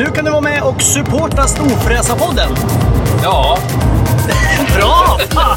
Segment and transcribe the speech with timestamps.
[0.00, 2.48] Nu kan du vara med och supporta Storfräsarpodden.
[3.22, 3.58] Ja,
[4.76, 5.18] Bra!
[5.30, 5.56] Fan!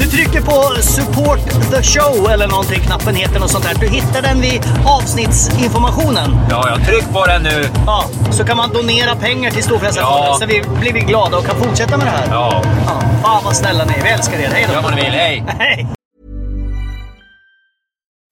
[0.00, 1.38] Du trycker på support
[1.70, 3.74] the show eller någonting, knappen heter något sånt där.
[3.80, 6.36] Du hittar den vid avsnittsinformationen.
[6.50, 7.64] ja, jag tryck på den nu.
[7.86, 10.36] Ja, så kan man donera pengar till Storfräsarfonden Ja.
[10.40, 12.26] så vi blir vi glada och kan fortsätta med det här.
[12.30, 14.02] Ja, Ja, fan vad snälla ni är.
[14.02, 14.48] Vi älskar er.
[14.48, 14.74] Hej då!
[14.74, 15.10] gör vad ni vill.
[15.12, 15.44] Hej!
[15.58, 15.86] Hej!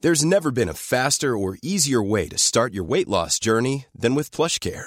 [0.05, 4.17] There's never been a faster or easier way to start your weight loss journey than
[4.17, 4.87] with PlushCare.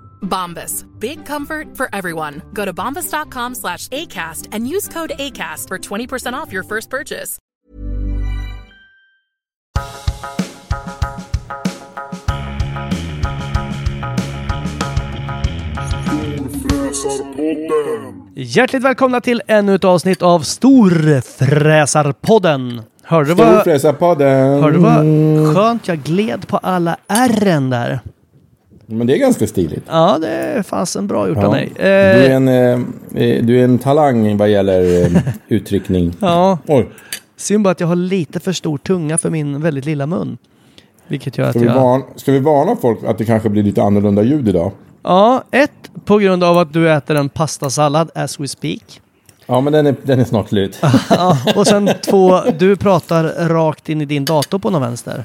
[0.21, 0.85] Bombas.
[0.99, 2.41] Big comfort for everyone.
[2.53, 7.37] Go to bombas.com slash ACAST and use code ACAST for 20% off your first purchase.
[18.35, 22.81] Hjärtligt välkomna till ännu ett avsnitt av Storfräsarpodden.
[23.03, 24.61] Hörde du vad, Storfräsarpodden.
[24.63, 25.05] hörde du vad
[25.55, 27.99] skönt jag gled på alla ärren där?
[28.91, 29.83] Men det är ganska stiligt.
[29.87, 31.51] Ja, det är fasen bra gjort av Ja.
[31.51, 31.71] mig.
[31.75, 32.79] Du, är Eh, en, eh,
[33.23, 36.13] eh, du är en talang vad gäller eh, uttryckning.
[36.19, 36.89] ja, Oj,
[37.37, 40.37] synd bara att jag har lite för stor tunga för min väldigt lilla mun.
[41.07, 41.75] Vilket gör att ska vi, jag...
[41.75, 44.71] varna, ska vi varna folk att det kanske blir lite annorlunda ljud idag?
[45.03, 45.71] Ja, ett,
[46.05, 49.01] på grund av att du äter en pastasallad as we speak.
[49.45, 50.79] Ja, men den är, den är snart slut.
[51.09, 55.23] Ja, och sen två, du pratar rakt in i din dator på någon vänster.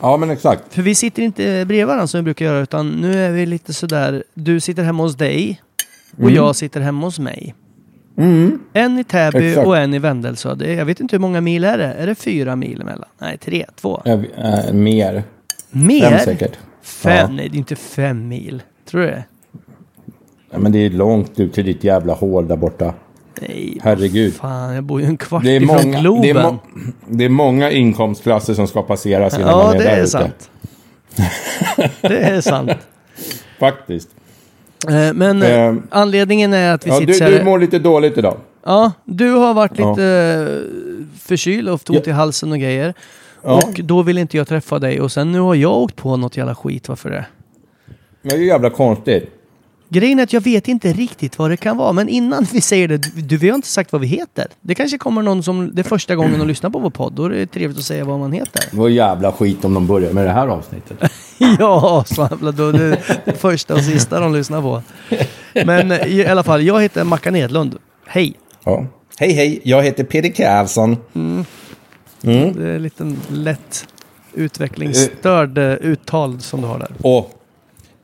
[0.00, 0.74] Ja, men exakt.
[0.74, 3.74] För vi sitter inte bredvid varandra som vi brukar göra, utan nu är vi lite
[3.74, 5.60] sådär, du sitter hemma hos dig
[6.16, 6.34] och Mm.
[6.34, 7.54] jag sitter hemma hos mig.
[8.72, 9.66] En i Täby Exakt.
[9.66, 10.56] och en i Vendelsö.
[10.64, 11.84] Jag vet inte hur många mil är det?
[11.92, 13.08] Är det fyra mil emellan?
[13.18, 14.02] Nej, tre, två.
[14.04, 15.22] Vi- eh, mer.
[15.70, 16.00] Mer?
[16.10, 16.58] Fem säkert.
[16.82, 17.16] Fem?
[17.16, 17.28] Ja.
[17.28, 18.62] Nej, det är inte fem mil.
[18.90, 19.24] Tror du det?
[20.50, 22.94] Ja, men det är långt ut till ditt jävla hål där borta.
[23.40, 24.34] Nej, Herregud.
[24.34, 26.22] fan, jag bor ju en kvart Det är, ifrån många, Globen.
[26.22, 26.58] det, är må,
[27.08, 30.10] det är många inkomstklasser som ska passeras innan ja, man är det där är ute.
[30.10, 30.50] sant.
[32.00, 32.70] det är sant.
[33.58, 34.08] Faktiskt.
[34.88, 37.30] Eh, Men eh, Eh, anledningen är att vi Ja, sitter du, här...
[37.38, 38.36] du mår lite dåligt idag.
[38.64, 39.90] Ja, du har varit Ja.
[39.90, 42.94] lite eh, förkyld och haft ont i halsen och grejer.
[43.42, 43.54] Ja.
[43.54, 46.36] Och då vill inte jag träffa dig och sen nu har jag åkt på något
[46.36, 46.88] jävla skit.
[46.88, 47.26] Varför det?
[48.22, 49.30] Men det är jävla konstigt.
[49.90, 51.92] Grejen är att jag vet inte riktigt vad det kan vara.
[51.92, 54.46] Men innan vi säger det, du, vi har inte sagt vad vi heter.
[54.60, 57.12] Det kanske kommer någon som det är första gången att lyssna på vår podd.
[57.12, 58.62] Då är det trevligt att säga vad man heter.
[58.70, 60.98] Det var jävla skit om de börjar med det här avsnittet.
[61.58, 62.72] ja, så jävla då.
[62.72, 64.82] Det är det första och sista de lyssnar på.
[65.66, 67.76] Men eh, i alla fall, jag heter Mackan Edlund.
[68.06, 68.34] Hej!
[68.64, 68.86] Ja.
[69.18, 70.96] Hej hej, jag heter Peter Karlsson.
[72.20, 73.88] Det är en liten lätt
[74.34, 76.90] utvecklingsstörd eh, uttal som du har där.
[77.02, 77.32] Och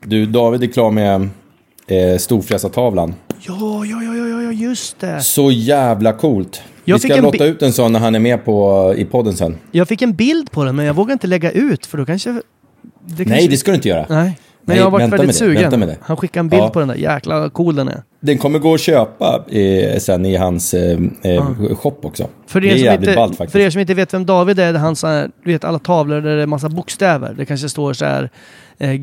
[0.05, 1.29] du, David är klar med
[1.87, 3.15] eh, storfräsartavlan.
[3.41, 5.21] Ja, ja, ja, ja, ja, just det.
[5.21, 6.63] Så jävla coolt.
[6.85, 9.59] Jag Vi ska lotta ut en sån när han är med på, i podden sen.
[9.71, 12.31] Jag fick en bild på den, men jag vågar inte lägga ut för då kanske...
[12.33, 12.43] Det
[13.17, 13.49] Nej, kanske...
[13.49, 14.07] det ska du inte göra.
[14.09, 14.39] Nej.
[14.67, 15.81] Men Nej, jag har varit väldigt det, sugen.
[15.81, 15.97] det.
[16.03, 16.69] Han skickade en bild Ja.
[16.71, 16.95] på den där.
[16.95, 18.03] Jäklar vad cool den är.
[18.21, 21.45] Den kommer gå att köpa eh, sen i hans eh, eh,
[21.75, 22.29] shop också.
[22.47, 23.53] För det er, är som jävligt inte, ballt faktiskt.
[23.53, 25.65] för er som inte vet vem David är, det är han så här, du vet
[25.65, 27.35] alla tavlor där det är massa bokstäver.
[27.39, 28.31] Det kanske står så här,
[28.79, 28.99] eh, eh,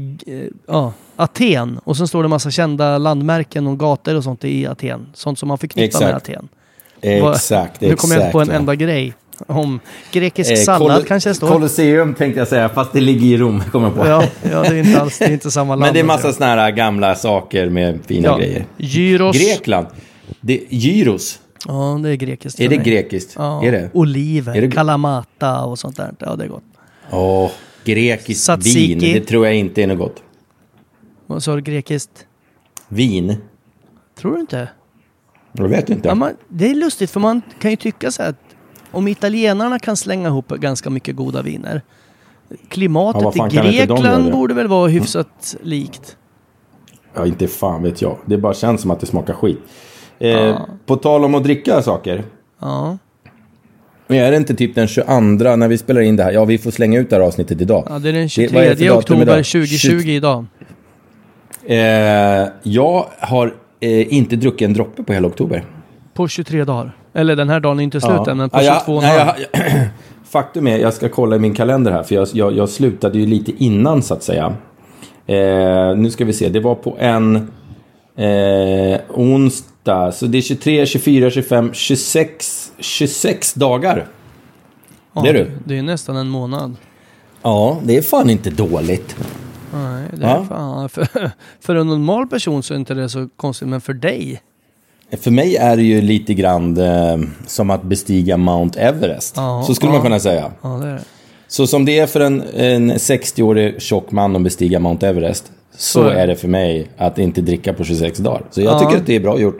[0.67, 1.79] ja, Aten.
[1.83, 5.07] Och sen står det massa kända landmärken och gator och sånt i Aten.
[5.13, 6.29] Sånt som man förknippar med Exakt.
[6.29, 6.47] Aten.
[7.01, 8.53] Exakt, Nu kommer jag inte på en ja.
[8.53, 9.13] enda grej.
[9.47, 9.79] Om
[10.11, 11.47] grekisk Eh, sallad kanske det står.
[11.47, 14.07] Colosseum tänkte jag säga, fast det ligger i Rom, kommer jag på.
[14.07, 15.81] Ja, ja, det är inte alls det är inte samma land.
[15.81, 18.37] Men det är massa såna här gamla saker med fina ja.
[18.37, 18.65] grejer.
[18.77, 19.37] Gyros.
[19.37, 19.87] Grekland.
[20.41, 21.39] Det, gyros.
[21.67, 22.59] Ja, det är grekiskt.
[22.59, 23.33] Är det grekiskt?
[23.37, 23.63] Ja.
[23.65, 23.89] Är det?
[23.93, 26.13] Oliver, Är det- kalamata och sånt där.
[26.19, 26.63] Ja, det är gott.
[27.11, 27.51] Åh,
[27.85, 28.87] Grekiskt Tzatziki.
[28.87, 30.23] vin, det tror jag inte är något gott.
[31.27, 31.61] Vad sa du?
[31.61, 32.25] Grekiskt?
[32.87, 33.35] Vin?
[34.17, 34.69] Tror du inte?
[35.53, 36.07] Jag vet inte.
[36.07, 38.55] Ja, man, det är lustigt för man kan ju tycka så här att
[38.91, 41.81] om italienarna kan slänga ihop ganska mycket goda viner.
[42.67, 46.17] Klimatet Ja, i Grekland borde väl vara hyfsat likt.
[47.13, 48.17] Ja, inte fan vet jag.
[48.25, 49.59] Det bara känns som att det smakar skit.
[50.19, 52.23] Eh, På tal om att dricka saker.
[52.59, 52.97] Ja,
[54.11, 56.31] Men är det inte typ den 22 när vi spelar in det här?
[56.31, 57.87] Ja, vi får slänga ut det här avsnittet idag.
[57.89, 59.45] ja det är den Det- vad är det 23 för datum oktober idag?
[59.45, 60.45] 2020 idag.
[61.65, 65.63] Eh, jag har eh, inte druckit en droppe på hela oktober.
[66.13, 66.95] På 23 dagar.
[67.13, 69.61] Eller den här dagen är inte slut än, men på Ja, 22 jag, nej, jag,
[70.29, 73.25] Faktum är, jag ska kolla i min kalender här, för jag, jag, jag slutade ju
[73.25, 74.53] lite innan så att säga.
[75.27, 77.35] Eh, nu ska vi se, det var på en
[78.17, 79.70] eh, onsdag,
[80.11, 84.07] så det är 23, 24, 25, 26, 26 dagar.
[85.13, 85.51] ja, det är du.
[85.65, 86.75] Det är nästan en månad.
[87.41, 89.15] Ja, det är fan inte dåligt.
[89.73, 90.45] Nej, det är Ja.
[90.49, 91.31] fan, för,
[91.61, 94.41] för en normal person så är inte det så konstigt, men för dig?
[95.21, 97.17] För mig är det ju lite grann eh,
[97.47, 99.33] som att bestiga Mount Everest.
[99.37, 100.51] Ja, så skulle man kunna säga.
[100.61, 101.01] Ja, det är det.
[101.47, 105.51] Så som det är för en, en 60-årig tjock man att bestiga Mount Everest.
[105.75, 106.35] Så, Så är det.
[106.35, 108.43] för mig att inte dricka på 26 dagar.
[108.51, 108.79] Så jag Ja.
[108.79, 109.59] tycker att det är bra gjort.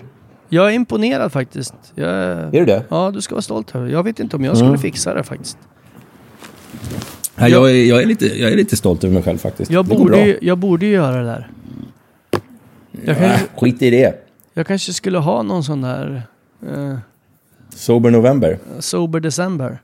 [0.54, 1.74] Jag är imponerad faktiskt.
[1.96, 2.84] Jag, Är du det?
[2.90, 3.88] Ja, du ska vara stolt över.
[3.88, 5.58] Jag vet inte om jag skulle fixa det faktiskt.
[7.36, 9.72] Ja, jag, är, jag, är lite, jag är lite stolt över mig själv faktiskt.
[9.72, 11.52] Jag Det borde, jag borde göra det där.
[13.06, 14.28] Jag, kanske, skit i det.
[14.54, 16.24] jag kanske skulle ha någon sån där
[16.68, 16.98] eh,
[17.76, 18.60] Sober November.
[18.80, 19.82] Sober December.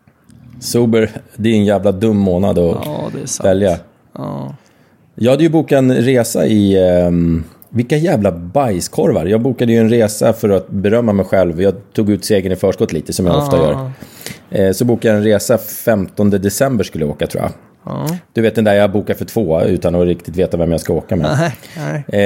[0.60, 3.78] Sober, det är en jävla dum månad att Ja, det välja.
[4.14, 4.56] Ja.
[5.16, 6.90] Jag hade ju bokat en resa i...
[6.90, 7.44] ehm,
[7.78, 9.26] vilka jävla bajskorvar.
[9.26, 11.62] Jag bokade ju en resa för att berömma mig själv.
[11.62, 13.92] Jag tog ut segern i förskott lite, som jag ofta Ja.
[14.52, 14.66] gör.
[14.66, 17.52] Eh, så bokade jag en resa 15 december skulle jag åka, tror jag.
[17.86, 18.08] Ja.
[18.34, 20.94] Du vet den där jag bokar för två utan att riktigt veta vem jag ska
[20.94, 21.38] åka med.
[21.40, 22.22] Nej, nej.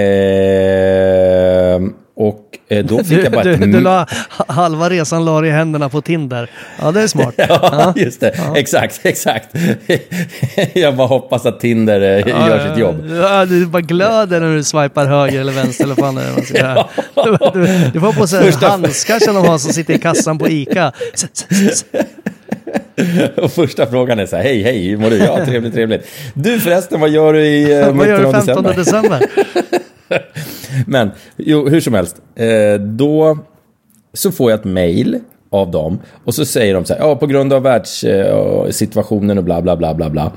[1.75, 1.81] Eh,
[2.21, 3.61] och eh, då fick Du, jag bara du, ett...
[3.61, 4.05] du la,
[4.47, 6.49] halva resan la du i händerna på Tinder.
[6.81, 7.33] Ja, det är smart.
[7.49, 8.33] Ja, just det.
[8.55, 9.49] Exakt, exakt.
[10.73, 12.95] jag bara hoppas att Tinder eh, gör sitt jobb.
[13.21, 16.87] Ja, du bara glöder när du swipar höger eller vänster eller fan man ska göra.
[17.15, 20.37] Du, du, du får på sig Första- handskar som de har som sitter i kassan
[20.39, 20.91] på ICA.
[23.37, 25.17] Och första frågan är så här, hej, hej, hur mår du?
[25.17, 26.07] Ja, trevligt, trevligt.
[26.33, 29.25] Du förresten, vad gör du i eh, Vad gör mitten du av 15 december?
[30.87, 32.21] Men, jo, hur som helst.
[32.35, 33.37] Eh, då
[34.13, 35.19] så får jag ett mail
[35.49, 39.61] av dem och så säger de så här, ja på grund av världssituationen och bla
[39.61, 40.31] bla bla bla bla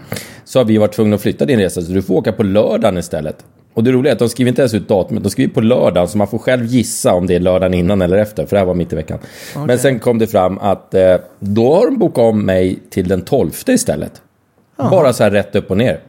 [0.45, 2.99] så har vi varit tvungna att flytta din resa så du får åka på lördagen
[2.99, 3.45] istället.
[3.75, 6.09] Och det roliga är att de skriver inte ens ut datumet, de skriver på lördagen
[6.09, 8.67] så man får själv gissa om det är lördagen innan eller efter, för det här
[8.67, 9.19] var mitt i veckan.
[9.67, 13.23] Men sen kom det fram att eh, då har de bokat om mig till den
[13.23, 14.23] 12 istället.
[14.77, 16.01] Bara så här rätt upp och ner.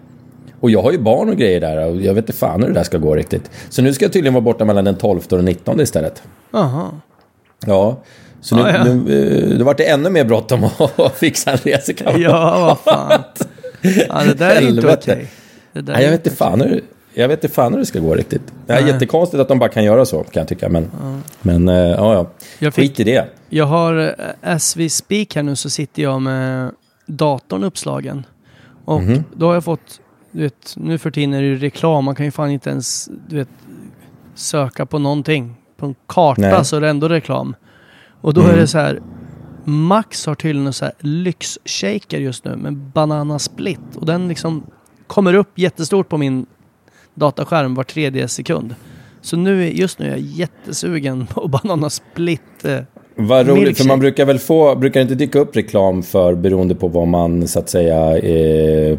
[0.66, 2.74] Och jag har ju barn och grejer där och jag vet inte fan hur det
[2.74, 3.52] där ska gå riktigt.
[3.70, 6.24] Så nu ska jag tydligen vara borta mellan den 12 och den 19 istället.
[6.52, 6.92] Jaha.
[7.66, 7.98] Ja,
[8.42, 8.84] så nu, Ah, ja.
[8.84, 8.92] nu
[9.52, 12.22] eh, det vart det ännu mer bråttom att fixa en resekamrat.
[12.22, 13.22] Ja, vad fan.
[14.10, 15.28] Ja, det där är inte okej.
[15.74, 16.84] Där Nej, jag vet inte fan hur,
[17.14, 18.42] jag vet inte fan hur det ska gå riktigt.
[18.68, 20.70] Det är jättekonstigt att de bara kan göra så, kan jag tycka.
[20.70, 20.92] Men,
[21.42, 22.28] men eh, ja, ja.
[22.60, 23.26] Jag fick- Skit i det.
[23.50, 26.72] Jag har, eh, as we speak här nu så sitter jag med
[27.06, 28.26] datorn uppslagen.
[28.86, 29.24] Och Mhm.
[29.36, 30.00] då har jag fått,
[30.36, 32.06] du vet, nu för tiden är det ju reklam.
[32.06, 33.50] Man kan ju fan inte ens, du vet,
[34.34, 35.56] söka på någonting.
[35.78, 36.66] På en karta Nej.
[36.66, 37.56] så är det ändå reklam.
[38.22, 39.02] Och då är det så här,
[39.64, 43.96] Max har tydligen en så här lyxshaker just nu med banana split.
[43.96, 44.64] Och den liksom
[45.08, 46.46] kommer upp jättestort på min
[47.14, 48.76] dataskärm var tredje sekund.
[49.22, 52.66] Så nu, just nu är jag jättesugen på banana split.
[53.16, 53.88] Vad roligt, för Milkshake.
[53.88, 57.60] man brukar väl få, brukar inte dyka upp reklam för beroende på vad man så
[57.60, 58.98] att säga eh,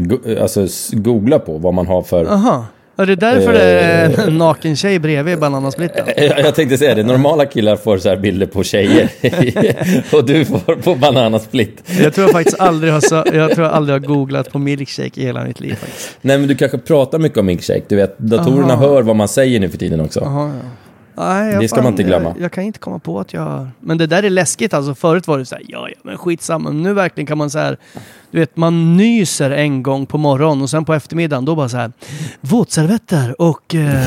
[0.00, 2.24] go, alltså googlar på, vad man har för...
[2.24, 2.66] Aha.
[2.96, 4.24] Är det därför det är Eh.
[4.26, 6.06] en naken tjej bredvid bananasplitten?
[6.16, 9.08] Jag jag tänkte säga det, normala killar får så här bilder på tjejer
[10.16, 11.82] och du får på bananasplit.
[12.02, 15.20] Jag tror jag faktiskt aldrig har, så, jag tror jag aldrig har googlat på milkshake
[15.20, 16.18] i hela mitt liv faktiskt.
[16.20, 18.86] Nej men du kanske pratar mycket om milkshake, du vet datorerna Aha.
[18.88, 20.20] hör vad man säger nu för tiden också.
[20.20, 20.68] Aha, ja.
[21.16, 22.28] Nej, Det ska man inte glömma.
[22.28, 23.68] Jag, jag kan inte komma på att jag...
[23.80, 24.94] Men det där är läskigt alltså.
[24.94, 26.70] Förut var det så här, ja, ja, men skitsamma.
[26.70, 27.76] Men nu verkligen kan man så här,
[28.30, 31.76] du vet, man nyser en gång på morgonen och sen på eftermiddagen då bara så
[31.76, 31.92] här,
[32.40, 33.74] våtservetter och...
[33.74, 34.02] Eh,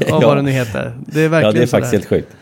[0.08, 0.98] ja, vad det nu heter.
[1.06, 2.36] Det är verkligen Ja det är faktiskt helt sjukt.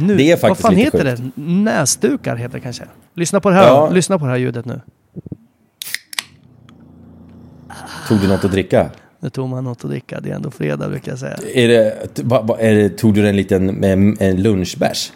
[0.00, 1.22] Nu, det är faktiskt Vad fan heter sjukt.
[1.36, 1.42] det?
[1.42, 2.84] Näsdukar heter det kanske.
[3.14, 3.88] Lyssna på det här, Ja.
[3.90, 4.80] lyssna på det här ljudet nu.
[8.08, 8.90] Tog du något att dricka?
[9.20, 10.20] Nu tog man något att dricka.
[10.20, 11.38] Det är ändå fredag brukar jag säga.
[11.54, 12.08] Är det,
[12.58, 15.12] är det, tog du en liten en, lunchbärs?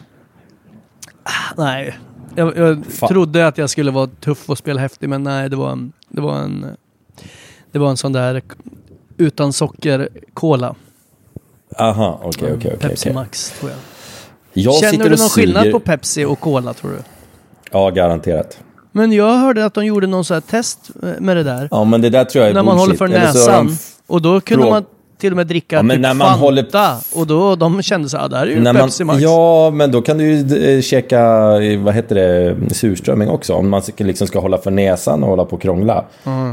[1.57, 1.99] Nej,
[2.37, 5.73] Jag, jag trodde att jag skulle vara tuff och spela häftig, men nej, det var
[5.73, 6.67] en, det var en,
[7.73, 8.43] det var en sån där
[9.17, 10.75] utan socker cola.
[11.79, 12.79] Aha, okej, okej, okej.
[12.89, 13.15] Pepsi okej.
[13.15, 13.81] Max, tror jag.
[14.53, 16.99] Jag Känner du någon skillnad suger- på Pepsi och cola, tror du?
[17.71, 18.59] Ja, garanterat.
[18.93, 21.69] Men jag hörde att de gjorde någon sån här test eh, med det där.
[21.71, 23.77] Ja, men det där tror jag är när man håller för näsan.
[24.07, 24.85] Och då kunde man
[25.19, 26.41] till och med dricka Ja, men typ när man Fanta.
[26.41, 29.21] håller- Och då de kände så här, det här är ju När man, Pepsi Max.
[29.23, 31.21] ja, men då kan du ju eh, käka,
[31.63, 33.55] eh, vad heter det, surströmming också.
[33.55, 36.05] Om man liksom ska hålla för näsan och hålla på och krångla.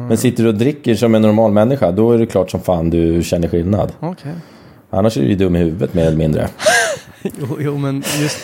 [0.08, 2.90] Men sitter du och dricker som en normal människa, då är det klart som fan
[2.90, 3.92] du känner skillnad.
[4.00, 4.32] Okej.
[4.92, 6.48] Annars är du ju dum i huvudet mer eller mindre.
[7.24, 8.38] Jo, jo, men just...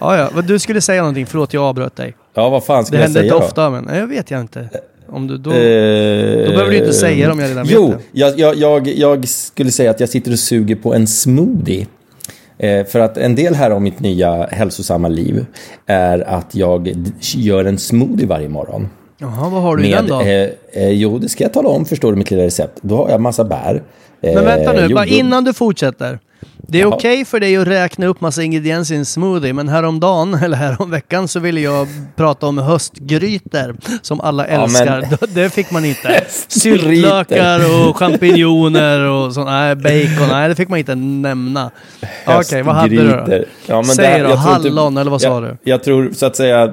[0.00, 0.42] ja, ja.
[0.42, 2.14] Du skulle säga någonting, förlåt jag avbröt dig.
[2.38, 3.46] Ja, vad fan ska Det jag händer säga inte då?
[3.46, 4.68] ofta, men nej, jag vet jag inte.
[5.08, 5.50] Om du då...
[5.50, 5.56] Eh,
[6.46, 8.20] Då behöver du inte säga det om jag redan vet Jo, det.
[8.20, 11.86] jag, jag, jag, jag skulle säga att jag sitter och suger på en smoothie.
[12.58, 15.46] Eh, för att en del här av mitt nya hälsosamma liv
[15.86, 18.88] är att jag gör en smoothie varje morgon.
[19.18, 20.20] Jaha, vad har du i den då?
[20.20, 22.78] eh, eh, jo, det ska jag tala om, förstår du mitt lilla recept.
[22.82, 23.82] Då har jag massa bär.
[24.20, 26.18] Men vänta nu, bara innan du fortsätter.
[26.66, 30.34] Det är okej för dig att räkna upp massa ingredienser i en smoothie, men häromdagen,
[30.42, 35.26] eller häromveckan, så ville jag prata om höstgrytor som alla Ja, men- älskar.
[35.34, 36.24] Det fick man inte.
[36.48, 39.46] Syltlökar och champinjoner och sånt.
[39.46, 40.28] Nej, bacon.
[40.30, 41.70] Nej, det fick man inte nämna.
[42.26, 43.44] Okej, vad hade du då?
[43.66, 45.56] Ja, Säg då, jag tror inte- hallon eller vad sa jag, du?
[45.62, 46.72] Jag tror så att säga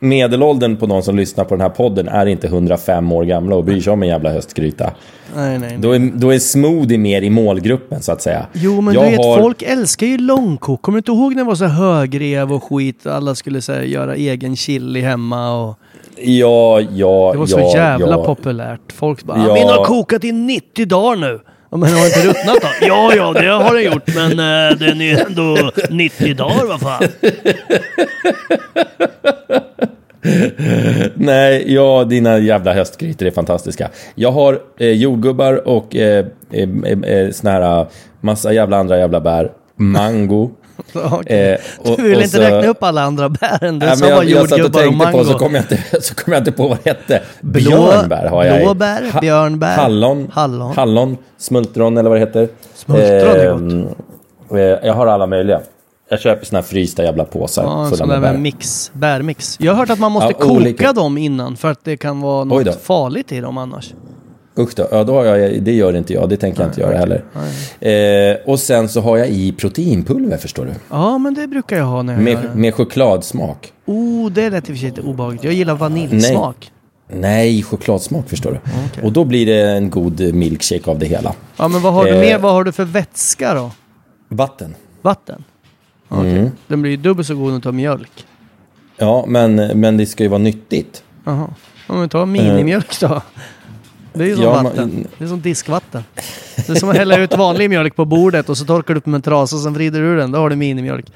[0.00, 3.64] medelåldern på någon som lyssnar på den här podden är inte 105 år gamla och
[3.64, 4.90] bryr sig om en jävla höstgryta.
[5.36, 5.78] Nej, nej, nej.
[5.78, 8.46] Då är, då är smoothie mer i målgruppen så att säga.
[8.52, 10.82] Jo, men jag du vet, har, folk älskar ju långkok.
[10.82, 13.06] Kommer du inte ihåg när det var så högrev och skit?
[13.06, 15.78] Alla skulle så här, göra egen chili hemma och...
[16.22, 18.24] Ja, ja, Det var så ja, jävla ja.
[18.24, 18.92] populärt.
[18.92, 19.54] Folk bara, Ja.
[19.54, 21.40] min har kokat i 90 dagar nu.
[21.70, 22.68] Ja, Men har inte ruttnat då?
[22.86, 26.80] ja, ja, det har den gjort, men eh, den är ju ändå 90 dagar, vad
[26.80, 27.02] fan.
[31.14, 33.88] Nej, ja, dina jävla höstgrytor är fantastiska.
[34.14, 37.86] Jag har eh, jordgubbar och eh, eh, eh, eh, såna här
[38.20, 39.50] massa jävla andra jävla bär.
[39.76, 40.50] Mango.
[41.12, 41.50] Okej.
[41.52, 43.78] Eh, och- du vill inte så- räkna upp alla andra bären.
[43.78, 45.18] Du sa bara jordgubbar och mango.
[45.18, 47.22] på så kom, jag inte, så kom jag inte på vad det hette.
[47.40, 50.72] Blå- Björnbär har jag blåbär, Ha- björnbär, Hallon, hallon.
[50.76, 52.48] hallon, smultron eller vad det heter.
[52.74, 53.06] Smultron
[53.36, 53.86] är Ehm,
[54.50, 55.60] eh, Jag har alla möjliga.
[56.08, 58.32] Jag köper såna här frysta jävla påsar Ja, en sån med där bär.
[58.32, 59.56] med mix, bärmix.
[59.60, 60.92] Jag har hört att man måste Ja, koka olika.
[60.92, 63.94] dem innan för att det kan vara något farligt i dem annars.
[64.60, 66.96] Usch då, ja, då har jag, det gör inte jag, det tänker jag inte göra
[66.98, 67.24] heller.
[67.80, 70.70] Eh, och sen så har jag i proteinpulver förstår du.
[70.90, 72.58] Ja, men det brukar jag ha när jag gör Med, det.
[72.58, 73.72] med chokladsmak.
[73.86, 75.44] Oh, det lät i och för sig lite obehagligt.
[75.44, 76.72] Jag gillar vaniljsmak.
[77.12, 78.60] Nej, chokladsmak förstår
[78.94, 79.02] du.
[79.06, 81.34] Och då blir det en god milkshake av det hela.
[81.56, 82.20] Ja, men vad har du Eh.
[82.20, 82.38] mer?
[82.38, 83.70] Vad har du för vätska då?
[84.28, 84.74] Vatten.
[85.02, 85.44] Vatten?
[86.08, 86.38] Okej.
[86.38, 86.50] Mm.
[86.66, 88.24] Den blir ju dubbelt så god om du tar mjölk.
[88.96, 91.02] Ja, men, men det ska ju vara nyttigt.
[91.24, 91.48] Jaha.
[91.86, 93.22] Om vi tar minimjölk då?
[94.12, 94.90] Det är ju som Ja, vatten.
[94.94, 96.02] man- Det är som diskvatten.
[96.56, 99.06] Det är som att hälla ut vanlig mjölk på bordet och så torkar du upp
[99.06, 100.32] med en trasa och sen vrider du ur den.
[100.32, 101.06] Då har du minimjölk.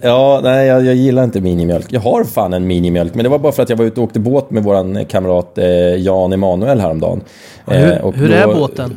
[0.00, 1.86] Ja, nej, jag, jag gillar inte minimjölk.
[1.88, 4.04] Jag har fan en minimjölk, men det var bara för att jag var ute och
[4.04, 7.20] åkte båt med våran kamrat eh, Jan Emanuel häromdagen.
[7.66, 8.94] Hur, Eh, och hur då- är båten?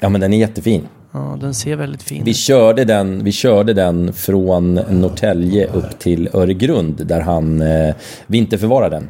[0.00, 0.82] Ja, men den är jättefin.
[1.12, 6.28] Ja, den ser väldigt fin Vi körde, den, vi körde den från Norrtälje upp till
[6.32, 7.94] Öregrund där han eh,
[8.26, 9.08] vinterförvarar den.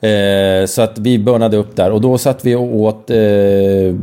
[0.00, 3.16] Eh, så att vi börnade upp där och då satt vi och åt eh,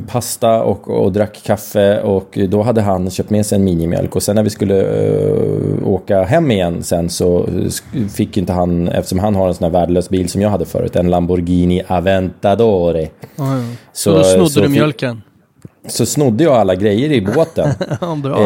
[0.07, 4.23] pasta och, och drack kaffe och då hade han köpt med sig en minimjölk och
[4.23, 7.45] sen när vi skulle eh, åka hem igen sen så
[8.15, 10.95] fick inte han, eftersom han har en sån här värdelös bil som jag hade förut,
[10.95, 13.01] en Lamborghini Aventadore.
[13.01, 13.63] Ja, ja.
[13.93, 15.21] Så, Så- då snodde så du mjölken?
[15.87, 17.69] Så snodde jag alla grejer i båten.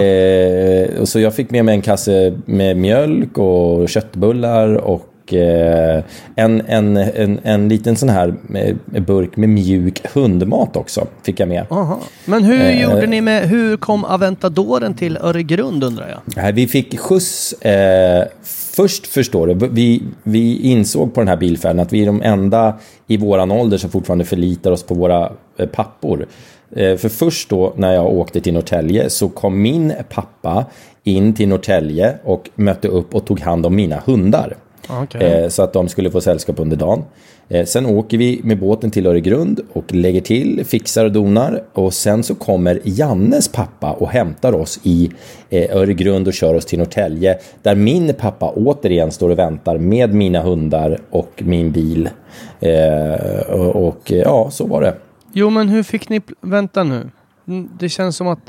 [0.01, 6.03] Eh, och så jag fick med mig en kasse med mjölk och köttbullar och eh,
[6.35, 11.07] en, en, en, en liten sån här eh, burk med mjuk hundmat också.
[11.23, 11.65] Fick jag med.
[11.69, 11.99] Aha.
[12.25, 16.53] Men hur Eh, gjorde ni med, hur kom Aventadoren till Öregrund undrar jag?
[16.53, 17.53] Vi fick skjuts.
[17.53, 18.27] Eh,
[18.75, 22.73] först förstår du, vi, vi insåg på den här bilfärden att vi är de enda
[23.07, 26.27] i våran ålder som fortfarande förlitar oss på våra eh, pappor.
[26.75, 30.65] Eh, för först då när jag åkte till Norrtälje så kom min pappa
[31.03, 34.55] in till Norrtälje och mötte upp och tog hand om mina hundar.
[34.89, 35.21] Okej.
[35.43, 37.03] Eh, så att de skulle få sällskap under dagen.
[37.49, 41.63] Eh, sen åker vi med båten till Öregrund och lägger till, fixar och donar.
[41.73, 45.11] Och sen så kommer Jannes pappa och hämtar oss i
[45.49, 47.37] eh, Öregrund och kör oss till Norrtälje.
[47.61, 52.09] Där min pappa återigen står och väntar med mina hundar och min bil.
[53.49, 54.95] Och, och ja, så var det.
[55.33, 56.21] Jo, men hur fick ni...
[56.41, 57.09] Vänta nu.
[57.47, 58.39] Mm, Det känns som att...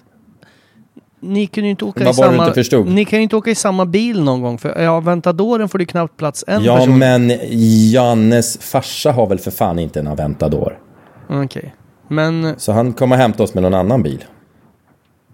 [1.21, 2.85] ni kunde ju inte åka i du samma...
[2.87, 4.59] Ni kan ju inte åka i samma bil någon gång.
[4.59, 6.99] För ja, Aventadoren får det knappt plats en Ja, person.
[6.99, 7.33] men
[7.91, 10.79] Jannes farsa har väl för fan inte en Aventador.
[11.29, 11.75] Okej.
[12.09, 14.25] Men, Så han kommer hämta oss med någon annan bil.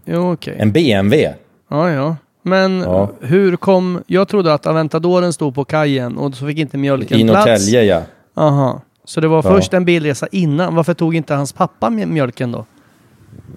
[0.05, 0.57] jo okej.
[0.59, 1.35] En BMW.
[1.71, 2.17] Ja, ja.
[2.43, 3.11] Men Ja.
[3.21, 4.03] hur kom...
[4.07, 7.47] Jag trodde att Aventadoren stod på kajen och så fick inte mjölken I plats.
[7.47, 8.03] Norrtälje, ja.
[8.37, 8.81] Aha.
[9.05, 9.43] Så det var Ja.
[9.43, 10.75] först en bilresa innan.
[10.75, 12.65] Varför tog inte hans pappa mj- mjölken då?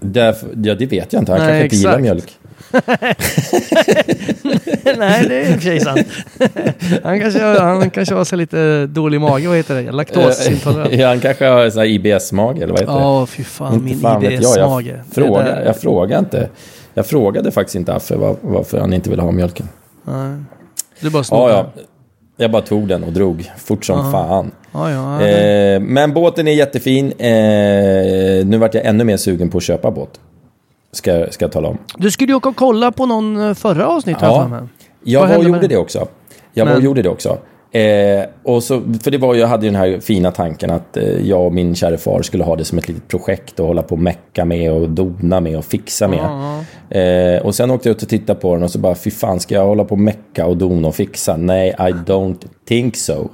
[0.01, 1.31] Därför, ja, det vet jag inte.
[1.31, 2.37] Han Nej, kanske inte gillar mjölk.
[4.97, 6.07] Nej, det är i och för sig sant.
[7.03, 9.47] han, kanske, han kanske har så lite dålig mage.
[9.47, 9.91] Vad heter det?
[9.91, 10.93] Laktosintolerant.
[10.95, 12.99] ja, han kanske har så IBS-mage, eller vad heter det?
[12.99, 13.73] Ja, fy fan.
[13.73, 14.33] Inte min fan jag.
[14.33, 14.89] IBS-mage.
[14.89, 16.49] Jag, Det fråga, där- jag frågade inte.
[16.93, 19.69] Jag frågade faktiskt inte Affe var, varför han inte ville ha mjölken.
[20.03, 20.35] Nej.
[21.01, 21.53] Du bara Ja, snodde.
[21.53, 21.65] ja.
[22.37, 24.51] Jag bara tog den och drog fort som fan.
[24.77, 25.27] Ja, ja, ja.
[25.27, 27.11] Eh, men båten är jättefin.
[27.11, 30.19] Eh, nu vart jag ännu mer sugen på att köpa båt.
[30.91, 31.77] Ska, ska jag tala om.
[31.97, 35.43] Du skulle ju åka och kolla på någon eh, förra avsnitt har jag var och
[35.43, 35.77] med gjorde det?
[35.77, 36.07] också.
[36.53, 37.37] Jag var och gjorde det också.
[37.71, 41.27] Eh, och så, för det var, jag hade ju den här fina tanken att eh,
[41.27, 43.95] jag och min kära far skulle ha det som ett litet projekt och hålla på
[43.95, 46.25] och mecka med och dona med och fixa med.
[46.89, 49.39] Eh, och sen åkte jag ut och tittade på den och så bara, fy fan,
[49.39, 51.37] ska jag hålla på och mecka och dona och fixa?
[51.37, 53.29] Nej, I don't think so.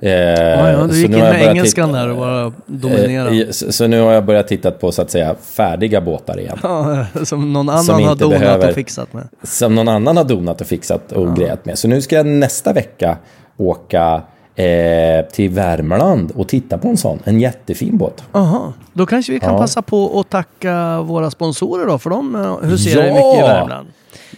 [0.00, 3.36] Eh, Ja, ja, du gick in med engelskan där och bara dominerade.
[3.42, 6.58] Eh, så, så nu har jag börjat titta på så att säga färdiga båtar igen.
[6.62, 9.28] Ja, som någon annan Som har donat behöver- och fixat med.
[9.42, 11.78] Som någon annan har donat och fixat och grejat med.
[11.78, 13.16] Så nu ska jag nästa vecka
[13.56, 14.22] åka
[14.56, 17.18] eh, till Värmland och titta på en sån.
[17.24, 18.22] En jättefin båt.
[18.32, 18.72] Aha.
[18.92, 19.58] Då kanske vi kan Ja.
[19.60, 23.12] passa på att tacka våra sponsorer då, för de eh, huserar Ja!
[23.14, 23.88] mycket i Värmland.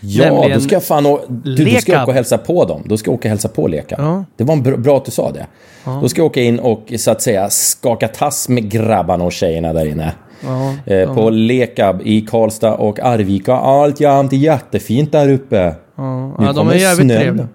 [0.08, 2.82] Ja, Nämligen då ska jag fan å- du, du ska åka och hälsa på dem.
[2.84, 3.98] Då ska jag åka och hälsa på Lekab.
[4.00, 4.24] Ja.
[4.36, 5.46] Det var bra, bra att du sa det.
[6.02, 9.72] Då ska jag åka in och så att säga skaka tass med grabbarna och tjejerna
[9.72, 10.12] där inne.
[10.86, 13.54] eh, På Lekab i Karlstad och Arvika.
[13.54, 15.74] Alltjämt jättefint där uppe.
[15.96, 17.20] Ja, Nu ja, de är jävligt snön.
[17.20, 17.48] trevliga.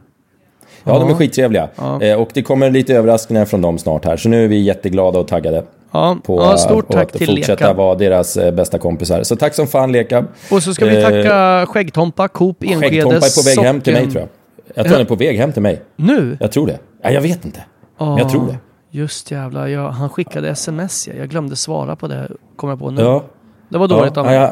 [0.83, 1.67] Ja, de är skittrevliga.
[2.01, 4.17] Eh, och det kommer lite överraskningar från dem snart här.
[4.17, 5.63] Så nu är vi jätteglada och taggade.
[5.91, 7.77] Ja, På, ja, stort tack att till fortsätta Lekab.
[7.77, 9.23] vara deras eh, bästa kompisar.
[9.23, 10.25] Så tack som fan Lekab.
[10.51, 13.93] Och så ska vi Eh, tacka Skäggtompa, Coop, Enskede, Skäggtompa är på väg hem till
[13.93, 14.29] mig tror jag.
[14.75, 15.81] Jag tror han är på väg hem till mig.
[15.95, 16.37] Nu?
[16.39, 16.79] Jag tror det.
[17.03, 17.63] Ja, jag vet inte.
[17.97, 18.57] Men jag tror det.
[18.93, 21.07] Just jävlar, jag, han skickade sms.
[21.07, 21.13] Ja.
[21.17, 23.01] Jag glömde svara på det, kommer jag på nu.
[23.01, 23.23] Ja.
[23.69, 24.49] Det var dåligt ja, av mig.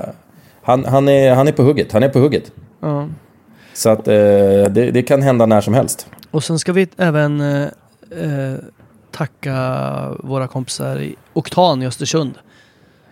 [0.61, 1.91] han, han, är, han är på hugget.
[1.91, 2.51] Han är på hugget.
[2.81, 3.07] Ja.
[3.73, 6.07] Så att eh, det, det kan hända när som helst.
[6.31, 7.61] Och sen ska vi även eh,
[8.11, 8.53] eh,
[9.19, 12.33] tacka våra kompisar i Oktan i Östersund.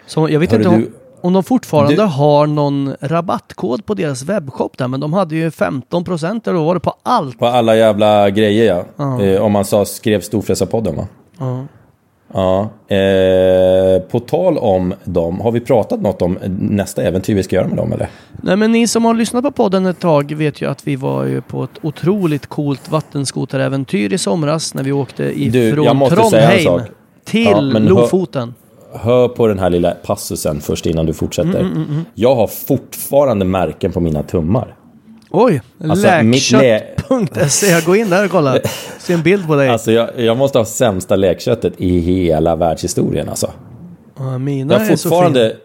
[0.05, 0.91] Så jag vet Hörru inte om, du-
[1.21, 5.49] om de fortfarande du- har någon rabattkod på deras webbshop där, men de hade ju
[5.51, 7.39] 15% eller vad var det på allt.
[7.39, 9.21] På alla jävla grejer ja.
[9.23, 11.07] Eh, om man sa, skrev Storfräsarpodden va?
[11.39, 11.65] Ja.
[12.33, 12.69] Ja.
[12.95, 17.67] Eh, på tal om dem, har vi pratat något om nästa äventyr vi ska göra
[17.67, 18.09] med dem eller?
[18.41, 21.25] Nej men ni som har lyssnat på podden ett tag vet ju att vi var
[21.25, 26.81] ju på ett otroligt coolt vattenskoteräventyr i somras när vi åkte ifrån Trondheim
[27.25, 28.53] till Ja, men hör- Lofoten.
[28.93, 31.59] Hör på den här lilla passusen först innan du fortsätter.
[31.59, 34.75] Mm, Jag har fortfarande märken på mina tummar.
[35.29, 35.61] Oj!
[35.89, 36.41] Alltså, mitt
[37.09, 37.81] lä- Läkkött.se.
[37.85, 38.59] Gå in där och kolla.
[38.99, 39.69] Se en bild på dig.
[39.69, 43.51] Alltså jag, jag måste ha sämsta lekköttet i hela världshistorien alltså.
[44.19, 44.97] Ja, mina Jag är så fina.
[44.97, 45.55] fortfarande...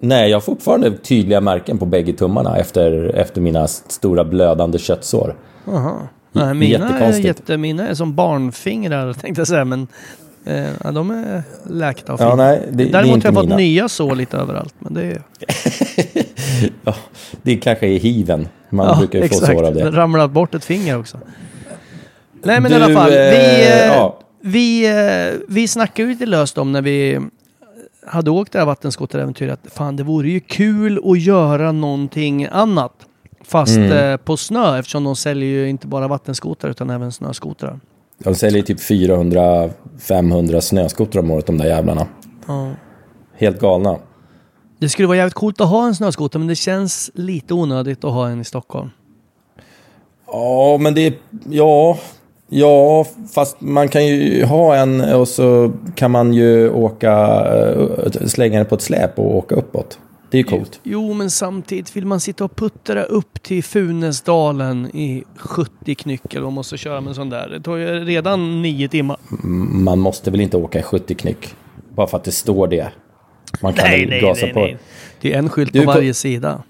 [0.00, 5.36] Nej, jag har fortfarande tydliga märken på bägge tummarna efter, efter mina stora blödande köttsår.
[6.32, 9.86] Nej, mina, är jätte, mina är som barnfingrar tänkte jag säga, men
[10.46, 12.44] eh, ja, de är läkta och Ja, fina.
[12.44, 13.56] nej, det- det är Däremot inte har jag fått mina.
[13.56, 14.74] nya sår lite överallt.
[14.78, 15.22] Men det är,
[16.84, 16.94] Ja,
[17.42, 18.48] det kanske är hiven.
[18.70, 19.52] Man ja, brukar ju få exakt.
[19.52, 19.90] sår av det.
[19.90, 21.18] ramlat bort ett finger också.
[22.42, 24.18] Nej men Du, i alla fall, vi, eh, ja.
[24.40, 27.20] vi, eh, vi snackade ju lite löst om när vi
[28.06, 29.60] hade åkt det här vattenskoteräventyret.
[29.74, 32.92] Fan, det vore ju kul att göra någonting annat.
[33.44, 33.92] Fast Mm.
[33.92, 37.80] eh, på snö eftersom de säljer ju inte bara vattenskotrar utan även snöskotrar.
[38.18, 42.06] De säljer typ 400-500 snöskotrar om året de där jävlarna.
[42.46, 42.70] Ja.
[43.38, 43.96] Helt galna.
[44.78, 48.12] Det skulle vara jävligt coolt att ha en snöskoter men det känns lite onödigt att
[48.12, 48.90] ha en i Stockholm.
[50.26, 51.14] Ja, men det.
[51.50, 51.98] Ja,
[52.48, 57.12] ja, fast man kan ju ha en och så kan man ju åka...
[57.54, 59.98] eh, Slänga den på ett släp och åka uppåt.
[60.36, 60.80] Det är ju coolt.
[60.82, 66.44] Jo, men samtidigt vill man sitta och puttra upp till Funäsdalen i 70 knyck eller
[66.44, 67.48] man måste köra med en sån där.
[67.48, 69.16] Det tar ju redan nio timmar.
[69.84, 71.54] Man måste väl inte åka i 70 knyck?
[71.94, 72.88] Bara för att det står det.
[73.62, 74.68] Man kan väl gasa på.
[75.20, 76.62] Det är en skylt Du, på varje sida.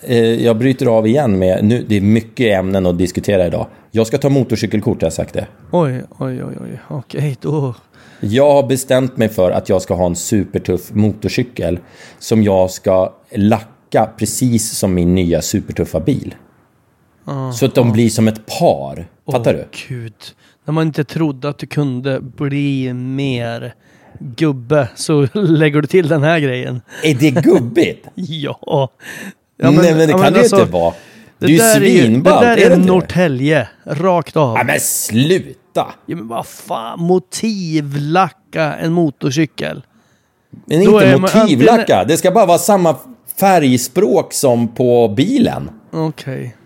[0.00, 1.64] Eh, Jag bryter av igen med...
[1.64, 3.66] Nu, det är mycket ämnen att diskutera idag.
[3.90, 5.46] Jag ska ta motorcykelkort, jag har sagt det.
[5.70, 6.78] Oj, oj, oj, oj.
[6.88, 7.74] Okej, då...
[8.24, 11.78] Jag har bestämt mig för att jag ska ha en supertuff motorcykel
[12.18, 16.34] som jag ska lacka precis som min nya supertuffa bil.
[17.54, 19.06] Så att de blir som ett par.
[19.30, 19.94] Fattar Åh, du?
[19.94, 20.14] Gud.
[20.64, 23.74] När man inte trodde att du kunde bli mer
[24.18, 26.80] gubbe så lägger du till den här grejen.
[27.02, 28.06] Är det gubbigt?
[28.14, 28.58] Ja.
[28.62, 30.94] ja Nej men det ja, kan det ju inte vara.
[31.38, 32.84] Det är ju svinballt, Det där är är det?
[32.86, 33.68] Norrtälje.
[33.84, 34.56] Rakt av.
[34.58, 34.80] Ja men
[35.72, 35.92] sluta!
[36.06, 37.00] Ja, men vad fan.
[37.00, 39.82] Motivlacka en motorcykel.
[40.66, 42.04] Men Då inte motivlacka.
[42.04, 42.96] Det ska bara vara samma
[43.36, 45.70] färgspråk som på bilen.
[45.92, 46.56] Okej.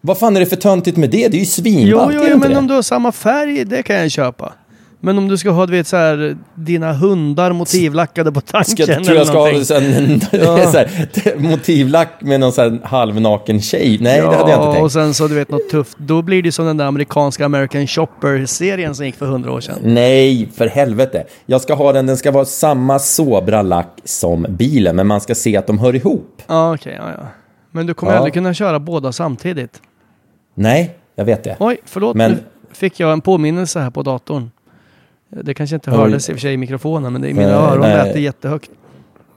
[0.00, 1.28] Vad fan är det för töntigt med det?
[1.28, 2.58] Det är ju Jo, svinballt, jo, jo, inte men det?
[2.58, 4.52] om du har samma färg, det kan jag köpa.
[5.04, 8.94] Men om du ska ha, du vet så här, dina hundar motivlackade på tanken Ska,
[9.04, 9.76] tror jag ska ha någonting.
[9.76, 10.70] en, Ja.
[10.72, 13.98] så här, motivlack med någon så här halvnaken tjej.
[14.00, 14.92] Nej, det hade jag inte och tänkt.
[14.92, 15.96] sen så du vet något tufft.
[15.98, 19.78] Då blir det som den där amerikanska American Shopper-serien som gick för hundra år sedan.
[19.82, 21.24] Nej, för helvete.
[21.46, 25.34] Jag ska ha den, den ska vara samma sobra lack som bilen, men man ska
[25.34, 26.42] se att de hör ihop.
[26.46, 27.26] Ja, okej, ja, ja.
[27.70, 28.18] Men du kommer Ja.
[28.18, 29.80] aldrig kunna köra båda samtidigt.
[30.54, 31.56] Nej, jag vet det.
[31.60, 32.16] Oj, förlåt.
[32.16, 32.38] Men- Nu
[32.72, 34.50] fick jag en påminnelse här på datorn.
[35.44, 37.56] Det kanske inte hördes i och för sig i mikrofonen, men det, i mina Nej,
[37.70, 37.96] öron nej.
[38.06, 38.70] lät det jättehögt.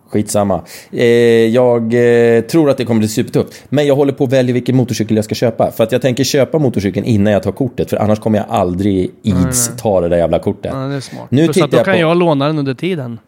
[0.10, 0.62] Skitsamma.
[0.92, 1.06] Eh,
[1.46, 1.94] jag
[2.38, 3.54] eh, tror att det kommer bli supertufft.
[3.70, 5.72] Men jag håller på att välja vilken motorcykel jag ska köpa.
[5.72, 7.90] För att jag tänker köpa motorcykeln innan jag tar kortet.
[7.90, 10.72] För annars kommer jag aldrig ids ta det där jävla kortet.
[10.74, 11.26] Ja, det är smart.
[11.32, 13.20] Nu Plus tittar att då jag kan på- jag låna den under tiden.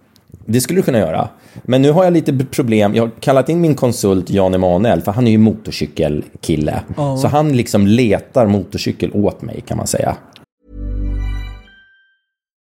[0.46, 1.30] Det skulle du kunna göra.
[1.64, 2.96] Men nu har jag lite problem.
[2.96, 6.82] Jag har kallat in min konsult Jan Emanuel, för han är ju motorcykelkille.
[7.22, 10.16] Så han liksom letar motorcykel åt mig kan man säga.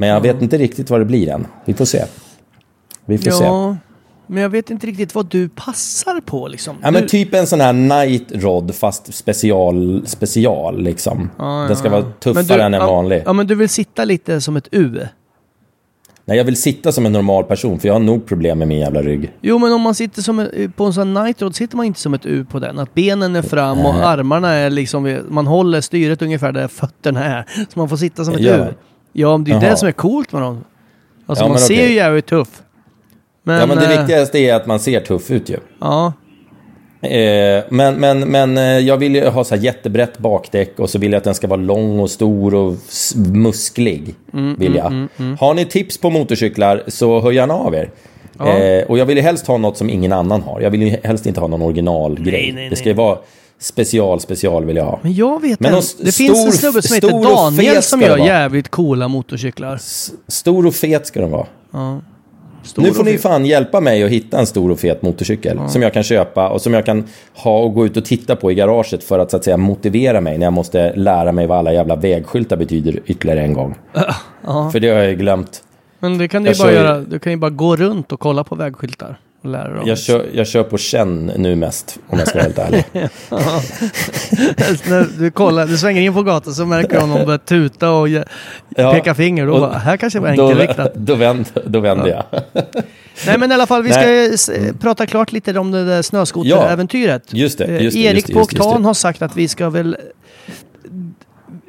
[0.00, 1.46] Men jag vet inte riktigt vad det blir än.
[1.64, 2.04] Vi får se.
[3.04, 3.44] Vi får se.
[3.44, 3.76] Ja,
[4.26, 6.76] men jag vet inte riktigt vad du passar på liksom.
[6.82, 11.30] Ja, men du, typ en sån här night rod fast special, special liksom.
[11.38, 13.22] Den ska vara Men tuffare du- än en ja, vanlig.
[13.26, 15.06] Ja, men du vill sitta lite som ett U.
[16.24, 18.78] Nej, jag vill sitta som en normal person för jag har nog problem med min
[18.78, 19.32] jävla rygg.
[19.40, 22.00] Jo, men om man sitter som på en sån här night rod sitter man inte
[22.00, 22.78] som ett U på den.
[22.78, 27.44] Att benen är fram och armarna är liksom, man håller styret ungefär där fötterna är.
[27.72, 28.74] Så man får sitta som ett Gör U.
[29.12, 29.70] Ja, men det är ju Jaha.
[29.70, 30.64] det som är coolt med dem.
[31.26, 31.88] Alltså Ja, man men ser okej.
[31.88, 32.62] ju jävligt tuff.
[33.42, 35.56] Men, ja, men det eh, viktigaste är att man ser tuff ut ju.
[35.80, 36.12] Ja,
[37.02, 40.98] Eh, men men, men eh, jag vill ju ha så här jättebrett bakdäck och så
[40.98, 44.14] vill jag att den ska vara lång och stor och s- musklig.
[44.32, 45.06] Mm, vill jag.
[45.40, 47.90] Har ni tips på motorcyklar så hör gärna av er.
[48.40, 50.60] Eh, och jag vill ju helst ha något som ingen annan har.
[50.60, 52.32] Jag vill ju helst inte ha någon originalgrej.
[52.32, 53.18] Nej, nej, Det ska ju vara
[53.60, 54.98] special, special vill jag ha.
[55.02, 57.74] men jag vet Men en, s- Det finns en stor- snubbe som stor heter Daniel
[57.74, 59.78] fet som gör jävligt coola motorcyklar.
[60.28, 61.46] Stor och fet ska den vara.
[62.62, 65.82] Stor Nu får ni fan hjälpa mig att hitta en stor och fet motorcykel som
[65.82, 68.54] jag kan köpa och som jag kan ha och gå ut och titta på i
[68.54, 71.72] garaget för att så att säga motivera mig när jag måste lära mig vad alla
[71.72, 73.74] jävla vägskyltar betyder ytterligare en gång.
[74.72, 75.62] För det har jag ju glömt.
[75.98, 76.98] Men det kan du ju Jag bara kör göra.
[77.00, 79.18] Du kan ju bara gå runt och kolla på vägskyltar.
[79.42, 79.88] Och lära dem.
[79.88, 82.84] Jag kör, jag kör på känn nu mest, om jag ska vara helt ärlig.
[84.88, 87.90] När du, kollar, du svänger in på gatan så märker du om någon börjar tuta
[87.90, 88.92] och Ja.
[88.92, 89.46] peka finger.
[89.46, 90.94] Då Och bara, här kanske var Då, enkelriktat.
[90.94, 92.24] då, vänd, då vänder jag.
[93.26, 93.98] Nej men i alla fall, vi Nej.
[94.36, 97.22] ska eh, s- prata klart lite om det där snöskoteräventyret.
[97.34, 99.22] Just det, Eh, just det, Erik just det, på just det, just Oktan har sagt
[99.22, 99.96] att vi ska väl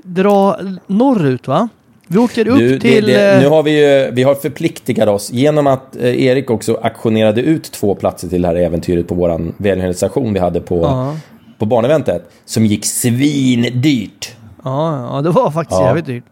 [0.04, 1.70] dra norrut va?
[2.12, 3.06] Vi åker upp det, till...
[3.06, 6.76] det, eh, nu har vi ju, vi har förpliktigat oss genom att eh, Erik också
[6.84, 11.16] auktionerade ut två platser till det här äventyret på våran välgörenhetsstation vi hade på, Ja.
[11.60, 12.30] på barneventet.
[12.46, 14.36] Som gick svindyrt.
[14.64, 15.88] Ja, ja, det var faktiskt Ja.
[15.88, 16.24] jävligt dyrt.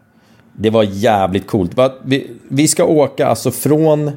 [0.56, 1.72] Det var jävligt coolt.
[2.04, 4.10] Vi, vi ska åka alltså från,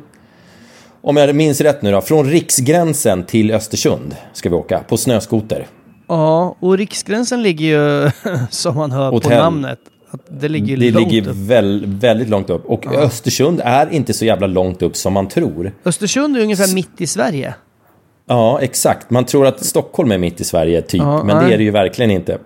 [1.02, 5.67] om jag minns rätt nu då, från Riksgränsen till Östersund ska vi åka på snöskoter.
[6.08, 8.12] Ja, och Riksgränsen ligger ju,
[8.49, 9.38] som man hör på Hotell.
[9.38, 9.92] namnet, att
[10.30, 12.65] det ligger Det långt ligger väl, väldigt långt upp.
[12.65, 15.71] Och Östersund är inte så jävla långt upp som man tror.
[15.86, 17.54] Östersund är ungefär mitt i Sverige.
[18.28, 19.10] Ja, exakt.
[19.10, 21.02] Man tror att Stockholm är mitt i Sverige, typ.
[21.02, 21.47] Ja, men nej.
[21.47, 22.38] det är det ju verkligen inte.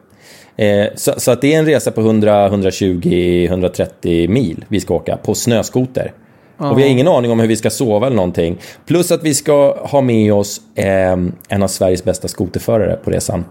[0.57, 4.93] Eh, så, så att det är en resa på 100, 120, 130 mil vi ska
[4.93, 6.13] åka på snöskoter.
[6.57, 8.57] Och vi har ingen aning om hur vi ska sova eller någonting.
[8.85, 11.17] Plus att vi ska ha med oss eh,
[11.49, 13.45] en av Sveriges bästa skoterförare på resan.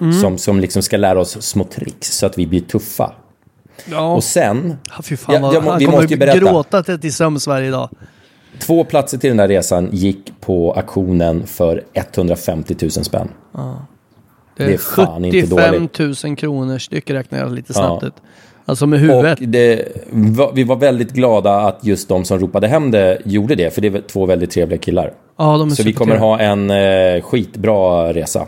[0.00, 0.12] Mm.
[0.12, 3.12] Som, som liksom ska lära oss små tricks så att vi blir tuffa.
[3.90, 6.38] Ja, Och sen, Ja, fy fan Ja, vad, jag må- han vi måste ju berätta.
[6.38, 7.88] gråta till, sömns varje dag.
[8.58, 13.28] två platser till den där resan gick på auktionen för 150 000 spänn.
[14.56, 16.24] Det Det är är fan inte 75 dåligt.
[16.24, 18.08] 000 kronor styck räknar jag lite snabbt Ja.
[18.08, 18.14] ut.
[18.64, 19.38] Alltså med huvudet.
[19.42, 19.88] Det,
[20.54, 23.88] vi var väldigt glada att just de som ropade hem det gjorde det, för det
[23.88, 25.12] är två väldigt trevliga killar.
[25.38, 28.46] ja, de är Så vi kommer ha en eh, skitbra resa.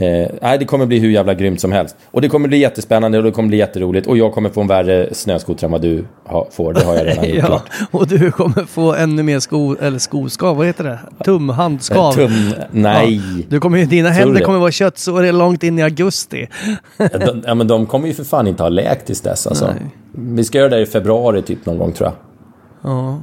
[0.00, 1.96] Eh, nej, det kommer bli hur jävla grymt som helst.
[2.10, 4.06] Och det kommer bli jättespännande och det kommer bli jätteroligt.
[4.06, 6.72] Och jag kommer få en värre snöskoter än vad du ha, får.
[6.72, 7.64] Det har jag redan gjort Ja, klart.
[7.90, 10.98] och du kommer få ännu mer sko, eller skoskav, vad heter det?
[11.24, 12.20] Tumhandskav.
[12.20, 12.32] Eh, Tum,
[12.70, 13.16] nej.
[13.38, 14.44] Ja, du kommer, dina Tror händer det?
[14.44, 16.48] kommer vara köttsår långt in i augusti.
[16.96, 19.46] De, ja, men de kommer ju för fan inte ha läkt tills dess.
[19.46, 19.66] Alltså.
[19.66, 19.76] Nej.
[20.12, 22.14] Vi ska göra det i februari typ någon gång tror jag.
[22.92, 23.22] Ja,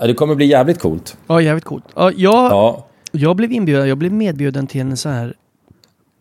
[0.00, 1.16] Ja, det kommer bli jävligt coolt.
[1.26, 1.84] ja jävligt coolt.
[1.96, 5.34] Ja, jag, Ja, jag blev inbjuden, jag blev medbjuden till en så här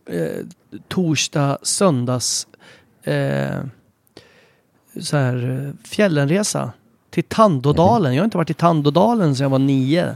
[0.10, 0.46] eh,
[0.88, 2.48] torsdag, söndags
[3.04, 3.60] eh,
[5.02, 6.72] så här eh, fjällenresa
[7.10, 8.14] till Tandådalen.
[8.16, 10.16] Jag har inte varit i Tandådalen sedan jag var nio.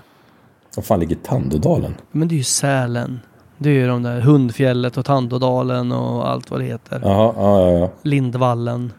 [0.75, 1.95] vad fan ligger Tandådalen?
[2.11, 3.19] Men det är ju Sälen.
[3.57, 7.01] Det är ju de där Hundfjället och Tandådalen och allt vad det heter.
[7.03, 7.91] Jaha, ja, ja, ja.
[8.01, 8.93] Lindvallen.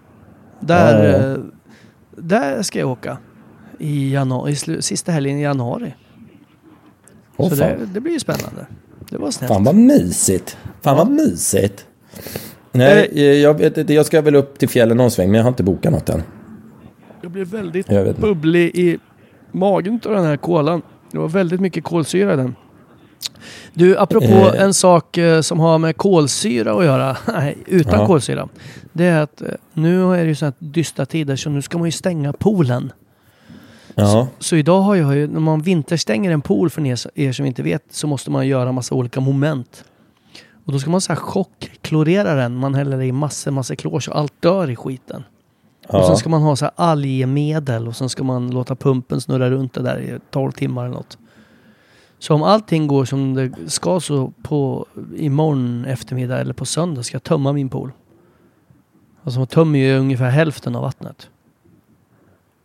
[0.61, 1.39] Där, Ja, ja, eh,
[2.17, 3.19] där ska jag åka.
[3.79, 5.95] I januari, i sista helgen i januari.
[7.37, 8.67] Åh, Så det, det blir ju spännande.
[9.11, 9.53] Det var snällt.
[9.53, 10.57] Fan vad mysigt.
[10.83, 11.87] Fan vad mysigt.
[12.73, 13.95] Nej, eh, jag vet inte.
[13.95, 16.23] Jag ska väl upp till fjällen någon sväng, men jag har inte bokat något än.
[17.23, 18.99] Jag blev väldigt Jag bubblig i
[19.53, 20.83] magen av den här kolan.
[21.13, 22.55] Det var väldigt mycket kolsyra i den.
[23.75, 24.63] Du, apropå Eh.
[24.63, 28.07] en sak eh, som har med kolsyra att göra, nej, utan Ja.
[28.07, 28.49] kolsyra.
[28.93, 31.79] Det är att eh, nu är det ju så här dystra tider så nu ska
[31.79, 32.93] man ju stänga poolen.
[33.95, 34.29] Ja.
[34.39, 37.85] Så idag har jag ju, när man vinterstänger en pool för er, som inte vet,
[37.91, 39.85] så måste man göra massa olika moment.
[40.65, 42.57] Och då ska man så här chockklorera den.
[42.57, 45.23] Man häller i massor, massor klor så allt dör i skiten.
[45.87, 46.17] Och sen ja.
[46.17, 49.83] ska man ha så här algmedel och sen ska man låta pumpen snurra runt det
[49.83, 51.19] där i 12 timmar eller något.
[52.19, 57.15] Så om allting går som det ska så på imorgon eftermiddag eller på söndag ska
[57.15, 57.93] jag tömma min pool.
[59.25, 61.31] Alltså man tömmer ju ungefär hälften av vattnet.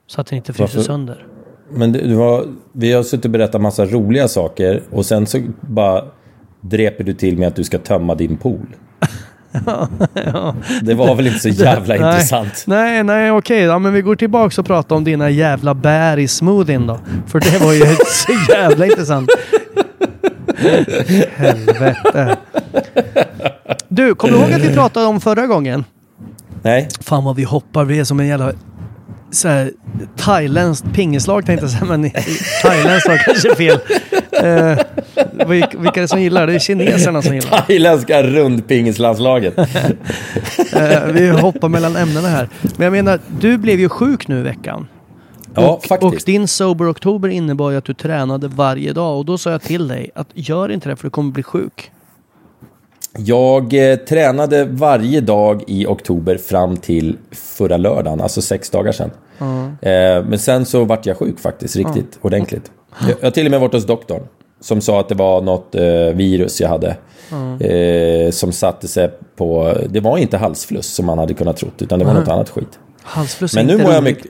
[0.07, 0.87] Så att den inte fryser Varför?
[0.87, 1.25] sönder.
[1.71, 6.03] Men det, var, vi har suttit och berättat massa roliga saker och sen så bara
[6.61, 8.67] dreper du till med att du ska tömma din pool.
[10.81, 12.11] Det var väl inte så jävla Nej.
[12.13, 12.63] intressant.
[12.67, 13.61] Nej, nej, okej.
[13.61, 16.99] Ja, men vi går tillbaka och pratar om dina jävla bär i smoothien då.
[17.27, 19.29] För det var ju så jävla intressant.
[21.35, 22.37] Helvete.
[23.87, 25.83] Du, kommer du ihåg att vi pratade om förra gången?
[26.61, 27.85] Nej, Fan vad vi hoppar.
[27.85, 28.51] Vi är som en jävla
[29.36, 29.71] så här,
[30.17, 31.86] thailändskt pingislag tänkte jag säga.
[31.86, 32.12] Men
[32.62, 33.80] thailändskt var kanske fel.
[34.32, 34.78] Eh,
[35.82, 36.48] vilka är det som gillar?
[36.48, 37.62] Det är kineserna som gillar.
[37.62, 39.54] thailändska rundpingislandslaget.
[40.74, 42.50] Eh, vi hoppar mellan ämnena här.
[42.78, 44.88] Men jag menar, du blev ju sjuk nu i veckan.
[45.54, 46.26] Ja, och, och faktiskt.
[46.26, 49.17] din Sober Oktober innebar ju att du tränade varje dag.
[49.17, 51.91] Och då sa jag till dig att gör inte det för du kommer bli sjuk.
[53.17, 59.12] Jag eh, tränade varje dag i oktober fram till förra lördagen, alltså sex dagar sedan.
[59.82, 62.71] Eh, men sen så vart jag sjuk faktiskt, riktigt ordentligt.
[63.00, 64.21] Jag, jag har till och med varit hos doktorn.
[64.62, 66.98] Som sa att det var något eh, virus jag hade.
[67.60, 72.00] Eh, som satte sig på, det var inte halsfluss som man hade kunnat trott, utan
[72.00, 72.80] det var något annat skit.
[73.04, 74.28] Halsfluss Men nu mår jag mycket...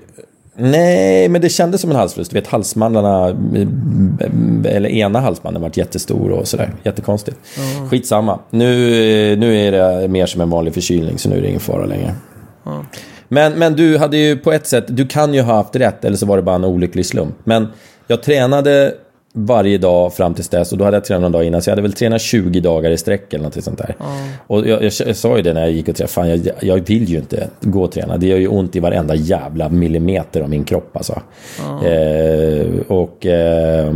[0.58, 2.30] Nej, men det kändes som en halsfluss.
[2.30, 6.74] Du vet, halsmandlarna, mm, eller ena halsmanden vart jättestor och sådär.
[6.84, 7.38] Jättekonstigt.
[7.90, 8.40] Skitsamma.
[8.50, 8.66] Nu,
[9.36, 12.14] nu är det mer som en vanlig förkylning, så nu är det ingen fara längre.
[13.28, 16.18] Men, men du hade ju på ett sätt, du kan ju ha haft rätt, eller
[16.18, 17.36] så var det bara en olycklig slump.
[17.44, 17.68] Men
[18.08, 18.94] Jag tränade
[19.38, 21.72] varje dag fram tills dess och då hade jag tränat någon dag innan så jag
[21.72, 23.96] hade väl tränat 20 dagar i sträck eller något sånt där.
[24.48, 26.88] Och jag, jag, jag sa ju det när jag gick och tränade, fan jag, jag
[26.88, 28.18] vill ju inte gå och träna.
[28.18, 31.22] Det gör ju ont i varenda jävla millimeter av min kropp alltså.
[31.86, 33.94] Eh, och eh,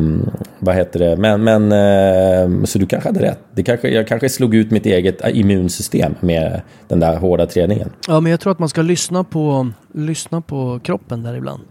[0.59, 3.39] vad heter det, men, men eh, så du kanske hade rätt.
[3.53, 7.89] Det kanske, jag kanske slog ut mitt eget immunsystem med den där hårda träningen.
[8.07, 11.61] Ja, men jag tror att man ska lyssna på, lyssna på kroppen där ibland.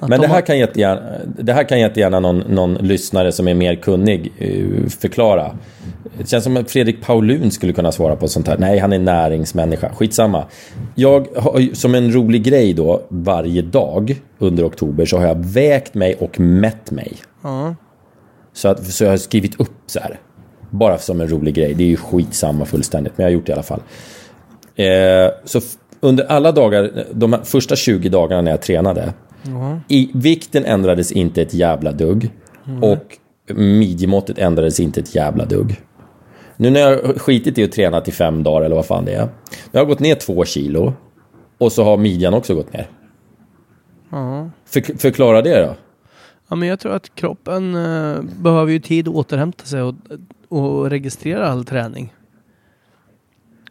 [0.00, 1.02] Men de det här har- kan jättegärna,
[1.38, 5.50] det här kan jättegärna någon, någon lyssnare som är mer kunnig eh, förklara.
[6.18, 8.58] Det känns som att Fredrik Paulun skulle kunna svara på sånt här.
[8.58, 9.90] Nej, han är näringsmänniska.
[9.94, 10.44] Skitsamma.
[10.94, 15.94] Jag har som en rolig grej då, varje dag under oktober så har jag vägt
[15.94, 17.12] mig och mätt mig.
[17.42, 17.74] Ja.
[18.52, 20.18] Så, att, så jag har skrivit upp så här.
[20.70, 21.74] Bara som en rolig grej.
[21.74, 23.82] Det är ju skitsamma fullständigt, men jag har gjort det i alla fall.
[24.76, 25.60] Eh, så
[26.00, 29.12] under alla dagar, de första 20 dagarna när jag tränade,
[29.88, 32.30] i, vikten ändrades inte ett jävla dugg.
[32.82, 33.18] Och
[33.54, 35.80] midjemåttet ändrades inte ett jävla dugg.
[36.56, 39.28] Nu när jag skitit i att träna till fem dagar eller vad fan det är.
[39.72, 40.92] Jag har gått ner två kilo.
[41.58, 42.88] Och så har midjan också gått ner.
[44.66, 45.74] För, förklara det då.
[46.48, 49.94] Ja, men jag tror att kroppen eh, behöver ju tid att återhämta sig och,
[50.48, 52.14] och registrera all träning.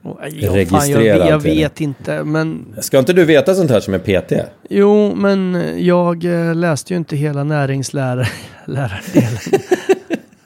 [0.03, 3.99] Ja, fan, jag, jag vet inte, men Ska inte du veta sånt här som en
[3.99, 4.33] PT?
[4.69, 8.29] jo, men jag eh, läste ju inte hela näringslärardelen.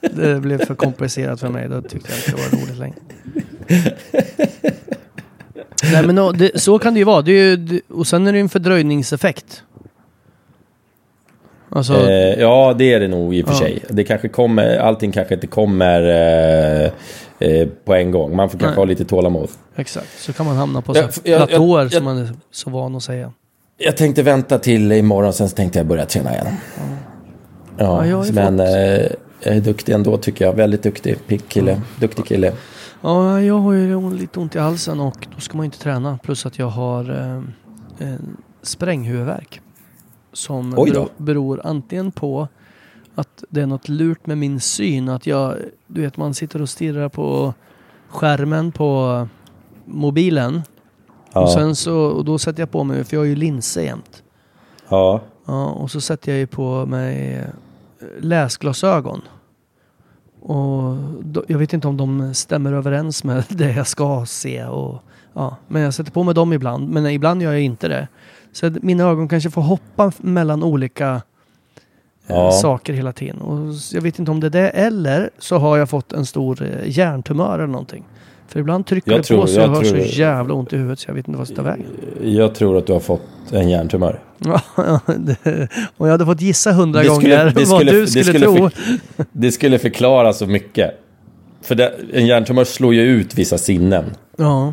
[0.00, 1.68] det blev för komplicerat för mig.
[1.68, 2.96] Då tyckte jag inte det var roligt längre.
[5.92, 7.22] Nej, men det, så kan det ju vara.
[7.22, 9.62] Det är ju, och sen är det ju en fördröjningseffekt.
[11.70, 13.58] Alltså, Eh, ja, det är det nog i och för Ja.
[13.58, 13.82] sig.
[13.88, 16.90] Det kanske kommer, allting kanske inte kommer eh,
[17.38, 18.36] eh, på en gång.
[18.36, 18.76] Man får kanske Nej.
[18.76, 19.48] ha lite tålamod.
[19.76, 22.96] Exakt, så kan man hamna på Jag- jag- platåer jag- som man är så van
[22.96, 23.32] att säga.
[23.78, 26.46] Jag tänkte vänta till imorgon, sen så tänkte jag börja träna igen.
[27.78, 28.66] Ja, Ja, ju men eh,
[29.42, 30.52] jag är duktig ändå tycker jag.
[30.52, 31.16] Väldigt duktig.
[31.26, 31.80] Pigg kille.
[32.00, 32.52] Duktig kille.
[33.02, 36.18] Ja, jag har ju lite ont i halsen och då ska man ju inte träna.
[36.22, 39.60] Plus att jag har eh, en spränghuvudvärk.
[40.38, 42.48] Som beror, beror antingen på
[43.14, 45.08] att det är något lurt med min syn.
[45.08, 47.54] Att jag, du vet man sitter och stirrar på
[48.08, 49.28] skärmen på
[49.84, 50.62] mobilen.
[51.32, 51.40] Ja.
[51.40, 54.22] Och sen så, och då sätter jag på mig, för jag har ju linser jämt.
[54.88, 55.20] Ja.
[55.46, 59.22] Ja, och så sätter jag ju på mig eh, läsglasögon.
[60.40, 64.64] Och då, jag vet inte om de stämmer överens med det jag ska se.
[64.64, 68.08] Och, ja, men jag sätter på mig dem ibland, men ibland gör jag inte det.
[68.60, 71.20] Så mina ögon kanske får hoppa mellan olika eh,
[72.26, 72.52] Ja.
[72.52, 73.38] saker hela tiden.
[73.40, 76.62] Och jag vet inte om det är det, eller så har jag fått en stor
[76.62, 76.68] eh,
[76.98, 78.04] hjärntumör eller någonting.
[78.48, 80.72] För ibland trycker Jag det tror- på så jag, jag har tror- så jävla ont
[80.72, 81.86] i huvudet så jag vet inte vad jag ska ta vägen.
[82.22, 84.20] Jag tror att du har fått en hjärntumör.
[85.06, 88.24] Det- Om jag hade fått gissa hundra Det skulle- gånger det vad skulle- du skulle,
[88.24, 88.70] skulle tro.
[88.70, 90.90] för- Det skulle förklara så mycket.
[91.62, 94.04] För det, en hjärntumör slår ju ut vissa sinnen.
[94.36, 94.72] Ja,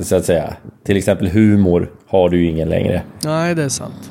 [0.00, 0.54] Så att säga.
[0.84, 3.02] Till exempel humor har du ju ingen längre.
[3.24, 4.10] nej det är sant.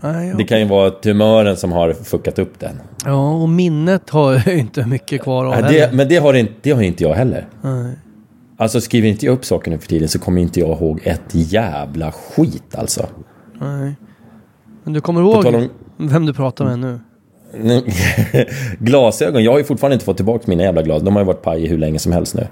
[0.00, 0.36] Nej, ja.
[0.36, 2.80] Det kan ju vara tumören som har fuckat upp den.
[3.04, 5.68] ja, och minnet har jag inte mycket kvar av heller.
[5.68, 7.46] det, men det har, inte, det har inte jag heller.
[7.62, 7.92] Nej.
[8.56, 11.20] Alltså skriver inte jag upp saker nu för tiden så kommer inte jag ihåg ett
[11.32, 13.06] jävla skit alltså.
[13.60, 13.94] Nej.
[14.84, 17.00] Men du kommer ihåg om- vem du pratar med nu?
[18.78, 21.02] Glasögon, jag har ju fortfarande inte fått tillbaka mina jävla glas.
[21.02, 22.46] De har ju varit paj hur länge som helst nu.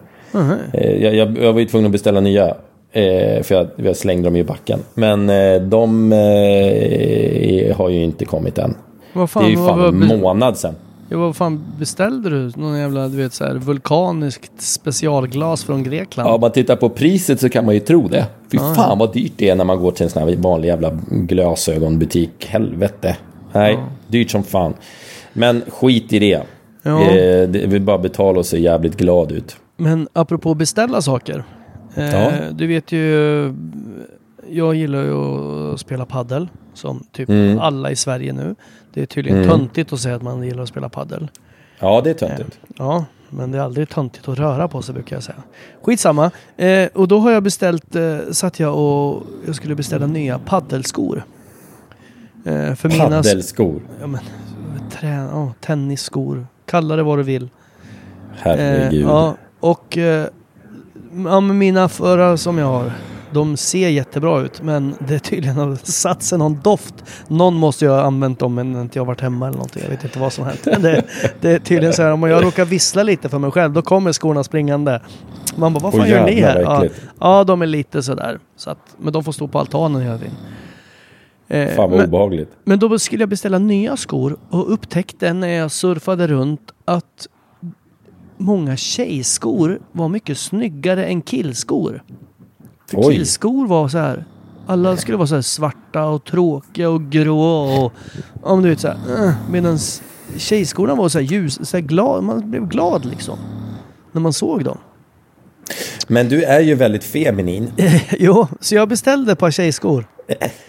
[0.72, 2.54] Eh, Jag, jag, jag var ju tvungen att beställa nya.
[2.92, 4.80] Eh, För jag, jag slängde dem i backen.
[4.94, 8.74] Men eh, de eh, har ju inte kommit än.
[9.12, 10.74] Vad fan, det är ju vad, fan vad, en be- månad sedan.
[11.08, 12.52] ja, vad fan beställde du?
[12.56, 16.28] Någon jävla, du vet så här, vulkaniskt specialglas från Grekland?
[16.30, 18.26] Ja, om man tittar på priset så kan man ju tro det.
[18.52, 20.98] Fy fan vad dyrt det är när man går till en sån här vanlig jävla
[21.10, 22.46] glasögonbutik.
[22.48, 23.16] Helvete.
[23.52, 24.74] Nej, dyrt som fan.
[25.32, 26.42] Men skit i det.
[26.82, 27.00] Ja.
[27.10, 29.56] Eh, det vill bara betala och se jävligt glad ut.
[29.76, 31.44] Men apropå beställa saker.
[31.94, 32.50] Eh, Ja.
[32.52, 33.54] Du vet ju,
[34.48, 35.12] jag gillar ju
[35.74, 37.58] att spela paddel Som typ Mm.
[37.58, 38.54] alla i Sverige nu.
[38.94, 39.50] Det är tydligen Mm.
[39.50, 41.28] töntigt att säga att man gillar att spela paddel.
[41.78, 42.58] Ja, det är töntigt.
[42.78, 45.42] Ja, men det är aldrig töntigt att röra på sig brukar jag säga.
[45.82, 46.30] Skitsamma.
[46.56, 51.24] Eh, och då har jag beställt, eh, satt jag och jag skulle beställa nya paddelskor.
[52.44, 53.04] Eh, för mina...
[53.04, 53.82] Paddelskor.
[54.00, 54.20] Ja, men,
[54.90, 56.46] trä, ja, tennisskor.
[56.66, 57.48] Kalla det vad du vill.
[58.36, 59.00] Herregud.
[59.02, 60.26] Eh, ja, och eh,
[61.24, 62.92] ja, men mina förra som jag har,
[63.32, 64.62] de ser jättebra ut.
[64.62, 66.94] Men det är tydligen har satt sig någon doft.
[67.28, 69.82] Någon måste ju ha använt dem men inte jag varit hemma eller någonting.
[69.82, 70.64] Jag vet inte vad som hänt.
[70.64, 71.04] Det,
[71.40, 74.12] det är tydligen så här, om jag råkar vissla lite för mig själv, då kommer
[74.12, 75.00] skorna springande.
[75.56, 76.60] Man bara, vad fan gör ni här?
[76.60, 76.84] Ja,
[77.20, 78.38] ja, de är lite sådär.
[78.56, 80.34] Så att, men de får stå på altanen hela tiden.
[81.48, 82.50] Eh, Fan vad men, obehagligt.
[82.64, 87.28] men då skulle jag beställa nya skor och upptäckte när jag surfade runt att
[88.40, 92.02] många tjejskor var mycket snyggare än killskor.
[92.90, 93.14] För Oj.
[93.14, 94.24] killskor var så här.
[94.66, 97.42] Alla skulle vara så här svarta och tråkiga och grå
[97.84, 97.92] och
[98.42, 99.24] om du vet så här.
[99.24, 99.78] Uh, Medan
[100.36, 102.24] tjejskorna var så här ljus, så här glad.
[102.24, 103.38] Man blev glad liksom.
[104.12, 104.78] När man såg dem.
[106.08, 107.72] Men du är ju väldigt feminin.
[108.18, 110.06] jo, så jag beställde ett par tjejskor.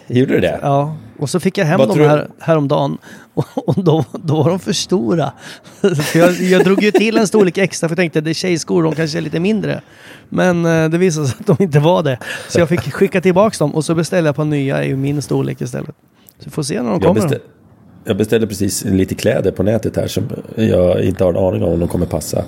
[0.08, 0.60] Gjorde du det?
[0.62, 2.98] Ja, och så fick jag hem Vad dem här, häromdagen.
[3.34, 5.32] Och, och då, då var de för stora.
[5.82, 8.84] För jag, jag drog ju till en storlek extra för jag tänkte det är tjejskor,
[8.84, 9.82] de kanske är lite mindre.
[10.30, 12.18] Men eh, det visade sig att de inte var det.
[12.50, 15.62] Så jag fick skicka tillbaka dem och så beställde jag på nya i min storlek
[15.62, 15.96] istället.
[16.40, 17.22] Så vi får se när de Jag, kommer.
[17.22, 17.40] beställ,
[18.06, 20.24] jag beställde precis lite kläder på nätet här som
[20.56, 22.44] jag inte har en aning om om de kommer passa.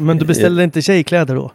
[0.00, 1.52] Men du beställde inte tjejkläder då?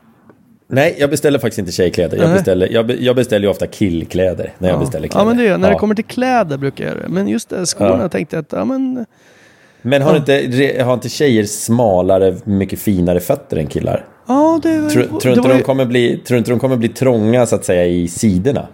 [0.71, 2.17] Nej, jag beställer faktiskt inte tjejkläder.
[2.17, 5.25] Jag beställer, jag, be, jag beställer ju ofta killkläder när jag beställer kläder.
[5.25, 5.59] Ja men det jag.
[5.59, 5.73] När Ja.
[5.73, 7.09] det kommer till kläder brukar jag göra det.
[7.09, 8.09] Men just det, skorna Ja.
[8.09, 9.05] tänkte jag att, ja men...
[9.81, 14.05] Men har, inte, har inte tjejer smalare, mycket finare fötter än killar?
[14.27, 16.89] Ja, det, Tror, det tror, inte var de kommer bli, tror inte de kommer bli
[16.89, 18.67] trånga så att säga i sidorna?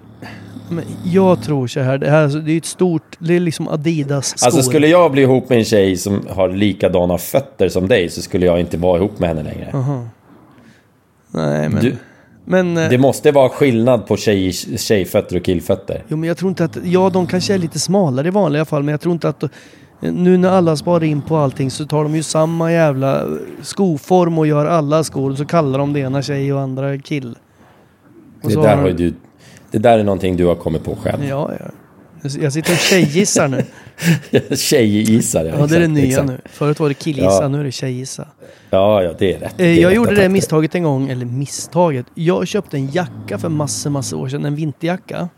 [0.70, 4.38] Men jag tror så här, det här det är ett stort, det är liksom Adidas
[4.38, 4.48] skor.
[4.48, 8.22] Alltså skulle jag bli ihop med en tjej som har likadana fötter som dig så
[8.22, 9.72] skulle jag inte vara ihop med henne längre.
[11.32, 11.84] Nej men...
[11.84, 11.96] Du,
[12.46, 16.04] men eh, det måste vara skillnad på tjej, tjejfötter och killfötter.
[16.08, 18.84] Jo men jag tror inte att, ja de kanske är lite smalare i vanliga fall
[18.84, 19.44] men jag tror inte att
[20.00, 23.26] nu när alla sparar in på allting så tar de ju samma jävla
[23.62, 27.36] skoform och gör alla skor så kallar de det ena tjej och andra kill.
[28.44, 29.14] Och Det där, har du,
[29.72, 31.26] det där är någonting du har kommit på själv.
[31.26, 31.66] Ja, ja.
[32.40, 33.64] Jag sitter och tjejgissar nu.
[34.56, 35.56] Tjejgissar, ja.
[35.60, 36.28] Ja, det är det nya exakt.
[36.28, 36.38] nu.
[36.46, 37.48] Förut var det killgissa, Ja.
[37.48, 38.28] nu är det tjejgissa.
[38.70, 39.52] Ja, ja, det är rätt.
[39.52, 42.06] Eh, Det är Jag rätt gjorde det misstaget en gång, eller misstaget.
[42.16, 45.30] Jag köpte en jacka för massor, massor år sedan, en vinterjacka.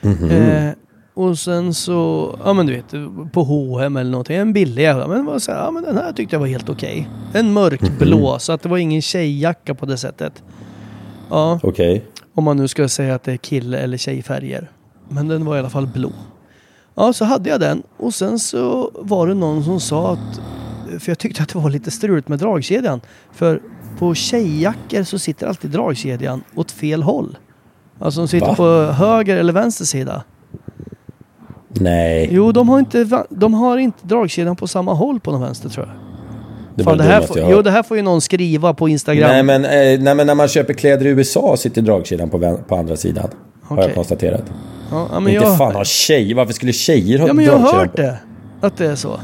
[0.00, 0.30] Mhm.
[0.30, 0.70] Eh,
[1.14, 2.90] och sen så, ja men du vet,
[3.32, 5.08] på H&M eller någonting, en billig jävla.
[5.08, 7.08] Men var så här, ja men den här tyckte jag var helt okej.
[7.32, 8.38] En mörkblå, Mhm.
[8.40, 10.42] så att det var ingen tjejjacka på det sättet.
[11.30, 12.04] Ja, Okej.
[12.34, 14.70] om man nu ska säga att det är kille eller tjejfärger.
[15.08, 16.10] Men den var i alla fall blå.
[16.94, 20.40] Ja, så hade jag den och sen så var det någon som sa att...
[21.02, 23.00] För jag tyckte att det var lite struligt med dragkedjan.
[23.32, 23.60] För
[23.98, 27.38] på tjejjackor så sitter alltid dragkedjan åt fel håll.
[27.98, 28.54] Alltså de sitter Va?
[28.54, 30.22] på höger eller vänster sida.
[31.68, 35.68] Nej, Jo, de har inte, de har inte dragkedjan på samma håll på den vänster
[35.68, 35.96] tror jag.
[36.74, 39.30] det Fan, det här får, jo, det här får ju någon skriva på Instagram.
[39.30, 42.76] Nej men, eh, nej, men när man köper kläder i USA sitter dragkedjan på, på
[42.76, 43.28] andra sidan.
[43.62, 44.42] Har jag konstaterat.
[44.94, 47.58] Ja, ja, men inte jag, fan har tjejer, varför skulle tjejer ha ja, men jag
[47.58, 48.18] har hört det.
[48.60, 49.20] Att det är så.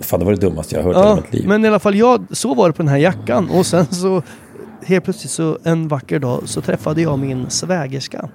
[0.00, 1.48] Fan, det var det dummaste jag har hört i hela Ja, mitt liv.
[1.48, 4.22] men i alla fall jag, så var det på den här jackan och sen så
[4.84, 8.28] helt plötsligt så en vacker dag så träffade jag min svägerska.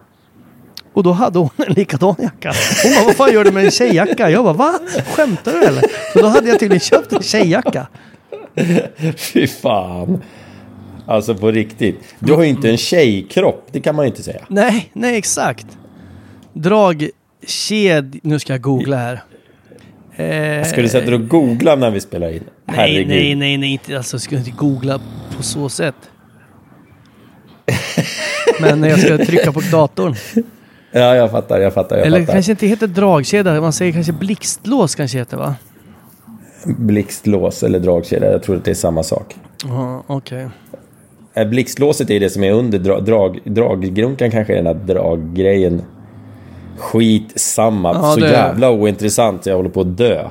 [0.93, 2.53] Och då hade hon en likadan jacka.
[2.83, 4.29] Hon bara, vad fan gör du med en tjejjacka?
[4.29, 4.79] Jag bara, va?
[5.15, 5.83] Skämtar du eller?
[6.13, 7.87] Så då hade jag tydligen köpt en tjejjacka.
[9.17, 10.21] Fy fan.
[11.07, 11.99] Alltså på riktigt.
[12.19, 14.41] Du har ju inte en tjejkropp, det kan man ju inte säga.
[14.47, 15.65] Nej, nej exakt.
[16.55, 18.19] Dragked...
[18.23, 19.23] Nu ska jag googla här.
[20.15, 22.43] Eh, Ska du sätta dig och googla när vi spelar in?
[22.65, 23.07] Nej, Herregud.
[23.07, 24.99] nej, nej, nej, inte, alltså jag ska inte googla
[25.37, 25.95] på så sätt.
[28.61, 30.15] Men jag ska trycka på datorn.
[30.91, 32.33] Ja, jag fattar, jag fattar, jag Eller fattar.
[32.33, 35.55] kanske inte heter dragkedja, man säger kanske blixtlås kanske heter va?
[36.65, 39.35] Blixtlås eller dragkedja, jag tror att det är samma sak.
[39.65, 40.47] Ja, okej.
[41.33, 45.81] Eh, Blixtlåset är det som är under dra, drag, draggrunkan kanske är den här draggrejen.
[46.77, 47.93] Skit samma.
[47.93, 50.29] Ja, så det- jävla ointressant, jag håller på att dö.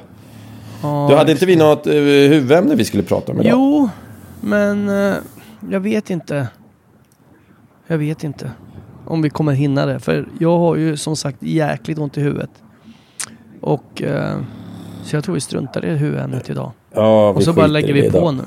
[0.83, 1.93] Ja, Du hade inte vi något uh,
[2.29, 3.53] huvudämne vi skulle prata om idag?
[3.53, 3.89] Jo,
[4.41, 5.15] men eh,
[5.71, 6.49] jag vet inte.
[7.87, 8.51] Jag vet inte
[9.07, 10.01] om vi kommer hinna det.
[10.01, 12.51] För jag har ju som sagt jäkligt ont i huvudet.
[13.61, 14.37] Och eh,
[15.05, 16.73] så jag tror vi struntar i huvudämnet idag.
[16.95, 18.35] Ja, vi Och så bara lägger vi på idag.
[18.35, 18.43] nu.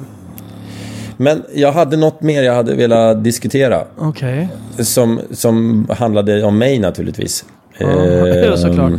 [1.18, 3.84] Men jag hade något mer jag hade velat diskutera.
[3.98, 4.50] Okej.
[4.80, 7.46] Som, som handlade om mig naturligtvis.
[7.78, 8.94] Ja, det är det såklart.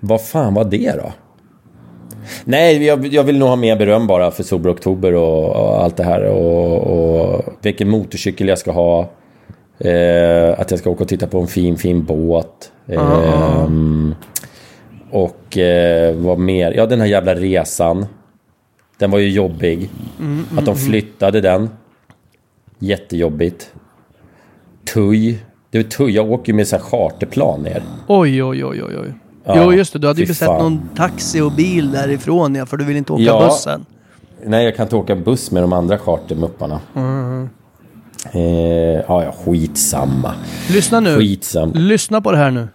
[0.00, 1.12] Vad fan var det då?
[2.44, 5.96] Nej, jag, jag vill nog ha mer beröm bara för Sober Oktober och, och allt
[5.96, 6.24] det här.
[6.24, 9.10] Och, och vilken motorcykel jag ska ha.
[9.78, 12.72] Eh, att jag ska åka och titta på en fin, fin båt.
[12.88, 14.14] Ehm,
[15.10, 16.72] och eh, vad mer?
[16.72, 18.06] Ja, den här jävla resan.
[18.98, 19.90] Den var ju jobbig.
[20.58, 21.70] att de flyttade den.
[22.78, 23.72] Jättejobbigt.
[24.94, 25.38] Tuj.
[25.72, 27.82] Är Tuj, jag åker ju med så här charterplan ner.
[28.06, 29.14] Oj, oj, oj, oj, oj.
[29.44, 29.98] Ja, jo, just det.
[29.98, 30.62] Du hade ju beställt fan.
[30.62, 33.46] någon taxi och bil därifrån ja, för du vill inte åka Ja.
[33.46, 33.86] bussen.
[34.46, 36.80] Nej, jag kan inte åka buss med de andra chartermupparna.
[38.32, 40.34] Eh, ja, ja, skitsamma.
[40.70, 41.18] Lyssna nu.
[41.18, 41.72] Skitsamma.
[41.74, 42.68] Lyssna på det här nu.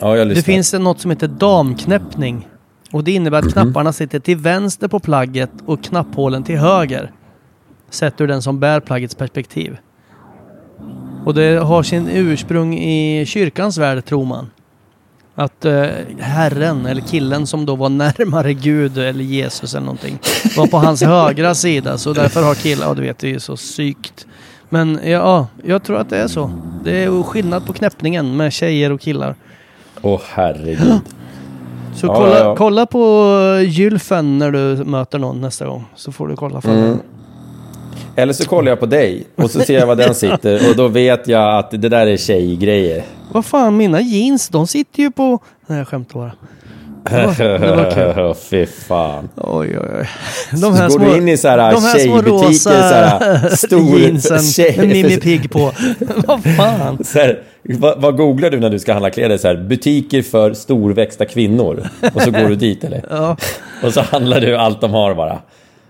[0.00, 0.42] Ja, jag Det lyssnar.
[0.52, 2.48] finns det något som heter damknäppning.
[2.92, 7.12] Och det innebär att knapparna sitter till vänster på plagget och knapphålen till höger.
[7.90, 9.76] Sett ur den som bär plaggets perspektiv.
[11.24, 14.50] Och det har sin ursprung i kyrkans värld tror man.
[15.34, 15.86] Att eh,
[16.18, 20.18] herren, eller killen som då var närmare Gud eller Jesus eller någonting,
[20.56, 21.98] var på hans högra sida.
[21.98, 24.26] Så därför har killar, ja du vet det är ju så sykt.
[24.68, 26.50] Men ja, jag tror att det är så.
[26.84, 29.34] Det är skillnad på knäppningen med tjejer och killar.
[30.02, 31.00] Åh herregud.
[31.94, 32.56] Så Ja, kolla, ja, ja.
[32.56, 33.34] kolla på
[33.66, 35.84] gylfen när du möter någon nästa gång.
[35.94, 36.98] Så får du kolla för Mm.
[38.16, 40.88] Eller så kollar jag på dig och så ser jag var den sitter och då
[40.88, 43.02] vet jag att det där är tjejgrejer.
[43.32, 45.38] Vad fan, mina jeans, de sitter ju på...
[45.66, 46.32] Nej, jag skämtar bara.
[47.10, 48.34] Det var, det var kul.
[48.50, 49.28] Fy fan.
[49.36, 50.08] Oj, oj, oj.
[50.60, 54.76] Så går du in i så här de här små rosa här stor jeansen tjej-
[54.78, 55.58] med Mimmi Pigg på.
[56.26, 56.98] Vad fan?
[57.14, 59.36] Här, vad, vad googlar du när du ska handla kläder?
[59.38, 61.88] Så här, butiker för storväxta kvinnor.
[62.14, 63.04] Och så går du dit eller?
[63.10, 63.36] Ja.
[63.82, 65.38] Och så handlar du allt de har bara.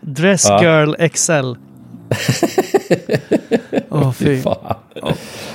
[0.00, 0.94] Dress Ja.
[1.12, 1.52] XL.
[3.90, 4.42] Åh, fy.
[4.42, 4.56] Fan.
[4.64, 5.12] Ja,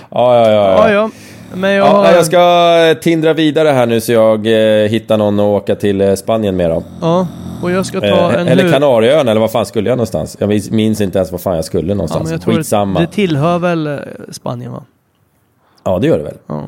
[0.10, 0.52] ja, ja.
[0.52, 0.92] Ja, ja.
[0.94, 1.10] ja.
[1.56, 5.44] Men jag, Ja, jag ska tindra vidare här nu så jag eh, hittar någon att
[5.44, 6.84] åka till eh, Spanien med då.
[7.02, 7.28] Ja,
[7.62, 8.48] och jag ska ta Eh, en...
[8.48, 10.38] eller Kanarieön eller vad fan skulle jag någonstans?
[10.40, 12.24] Jag minns- inte ens vad fan jag skulle Ja, någonstans.
[12.30, 13.00] men jag Skitsamma.
[13.00, 13.98] det, det tillhör väl eh,
[14.32, 14.84] Spanien va?
[15.84, 16.38] Ja, det gör det väl.
[16.48, 16.64] Ja.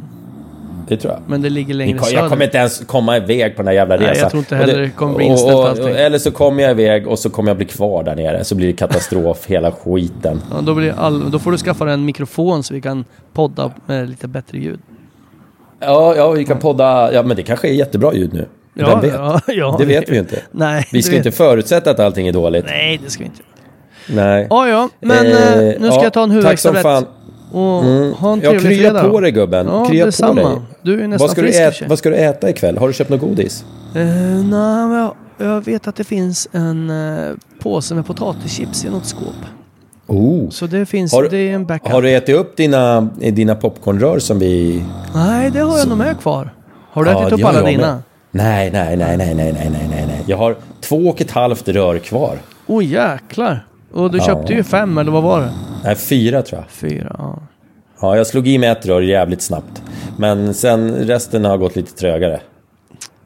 [0.88, 1.22] Det tror jag.
[1.28, 2.08] Men det ligger längre kom-.
[2.14, 4.22] Jag kommer inte ens komma iväg på den här jävla Nej, resan.
[4.22, 5.88] jag tror inte Och heller det kommer bli och- inställt och- allting.
[5.96, 8.44] Eller så kommer jag iväg och så kommer jag bli kvar där nere.
[8.44, 10.42] Så blir det katastrof hela skiten.
[10.52, 13.72] Ja, då, blir all, då får du skaffa dig en mikrofon så vi kan podda
[13.86, 14.80] med lite bättre ljud.
[15.80, 17.14] Ja, ja, vi kan podda.
[17.14, 18.46] Ja, men det kanske är jättebra ljud nu.
[18.74, 19.14] Ja, Vem vet?
[19.14, 19.76] ja, ja.
[19.80, 20.40] det vet vi ju inte.
[20.52, 22.66] Nej, Vi ska inte förutsätta att allting är dåligt.
[22.66, 23.42] Nej, det ska vi inte.
[24.08, 24.48] Nej.
[24.50, 26.84] Ja, ja, men eh, nu ska ja, jag ta en Tack som huvudvärkstablett.
[26.84, 27.06] fan.
[27.56, 28.14] Och mm.
[28.14, 28.76] ha en trevlig fredag.
[28.76, 29.10] ja, krya fredag.
[29.10, 29.68] på dig gubben.
[29.68, 30.42] Ja, krya detsamma.
[30.42, 30.60] på dig.
[30.82, 32.78] Du är nästan vad ska, frisk, du äta, vad ska du äta ikväll?
[32.78, 33.66] Har du köpt något godis?
[33.96, 34.04] Uh,
[34.46, 39.36] Nej, jag, jag, vet att det finns en uh, påse med potatischips i något skåp.
[40.08, 40.50] Oh.
[40.50, 41.92] Så det finns, har, det är en backup.
[41.92, 44.84] Har du ätit upp dina, eh, dina popcornrör som vi...
[45.14, 46.54] Nej, det har jag nog med kvar.
[46.92, 48.04] Har du ja, ätit upp alla dina?
[48.32, 50.24] Nej, nej, nej, nej, nej, nej, nej, nej.
[50.26, 52.38] Jag har två och ett halvt rör kvar.
[52.68, 53.66] Åh oh, jäklar.
[53.94, 54.26] Och du ja.
[54.26, 55.50] köpte ju fem, eller vad var det?
[55.86, 56.70] Nej, fyra tror jag.
[56.70, 57.40] Fyra, ja.
[58.02, 59.82] Ja, jag slog i med ett rör jävligt snabbt.
[60.18, 62.40] Men sen resten har gått lite trögare.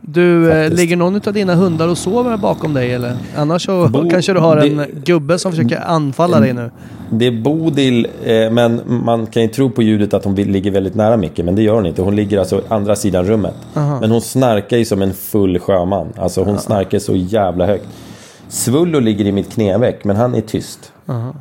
[0.01, 3.17] Du, eh, ligger någon av dina hundar och sover bakom dig eller?
[3.37, 6.71] Annars så Bo- kanske du har en det- gubbe som försöker anfalla dig nu.
[7.11, 10.95] Det är Bodil, eh, men man kan ju tro på ljudet att hon ligger väldigt
[10.95, 12.01] nära Micke, men det gör hon inte.
[12.01, 13.55] Hon ligger alltså andra sidan rummet.
[13.75, 13.99] Aha.
[14.01, 16.07] Men hon snarkar ju som en full sjöman.
[16.17, 17.87] Alltså hon snarkar så jävla högt.
[18.47, 20.91] Svullo ligger i mitt knäveck, men han är tyst.
[21.07, 21.33] Aha.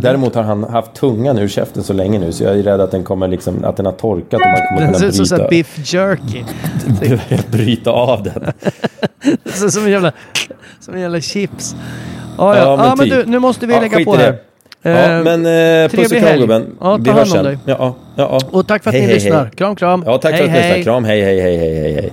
[0.00, 2.90] Däremot har han haft tungan ur käften så länge nu, så jag är rädd att
[2.90, 5.26] den kommer liksom, att den har torkat och man kommer Den ser kunna ut som
[5.26, 6.44] så här bryta, biff jerky.
[7.50, 8.52] bryta av den.
[9.52, 10.12] Ser ut som en jävla,
[10.80, 11.76] som en jävla chips.
[12.38, 12.62] Ja, ja.
[12.62, 13.24] Ja, men ja, men typ.
[13.24, 14.32] du, nu måste vi Ja, lägga på här.
[14.32, 14.38] Ja,
[14.82, 16.76] Eh, men eh, puss och kram gubben.
[16.80, 17.44] Ja, Vi hörs sen.
[17.44, 18.40] Ja, ja, ja.
[18.50, 19.42] Och tack för att Hej, ni hej, lyssnar.
[19.44, 19.50] hej.
[19.54, 20.02] Kram, kram.
[20.06, 20.82] Ja, tack hej, för att ni lyssnar.
[20.92, 22.12] Kram, hej, hej, hej, hej, hej,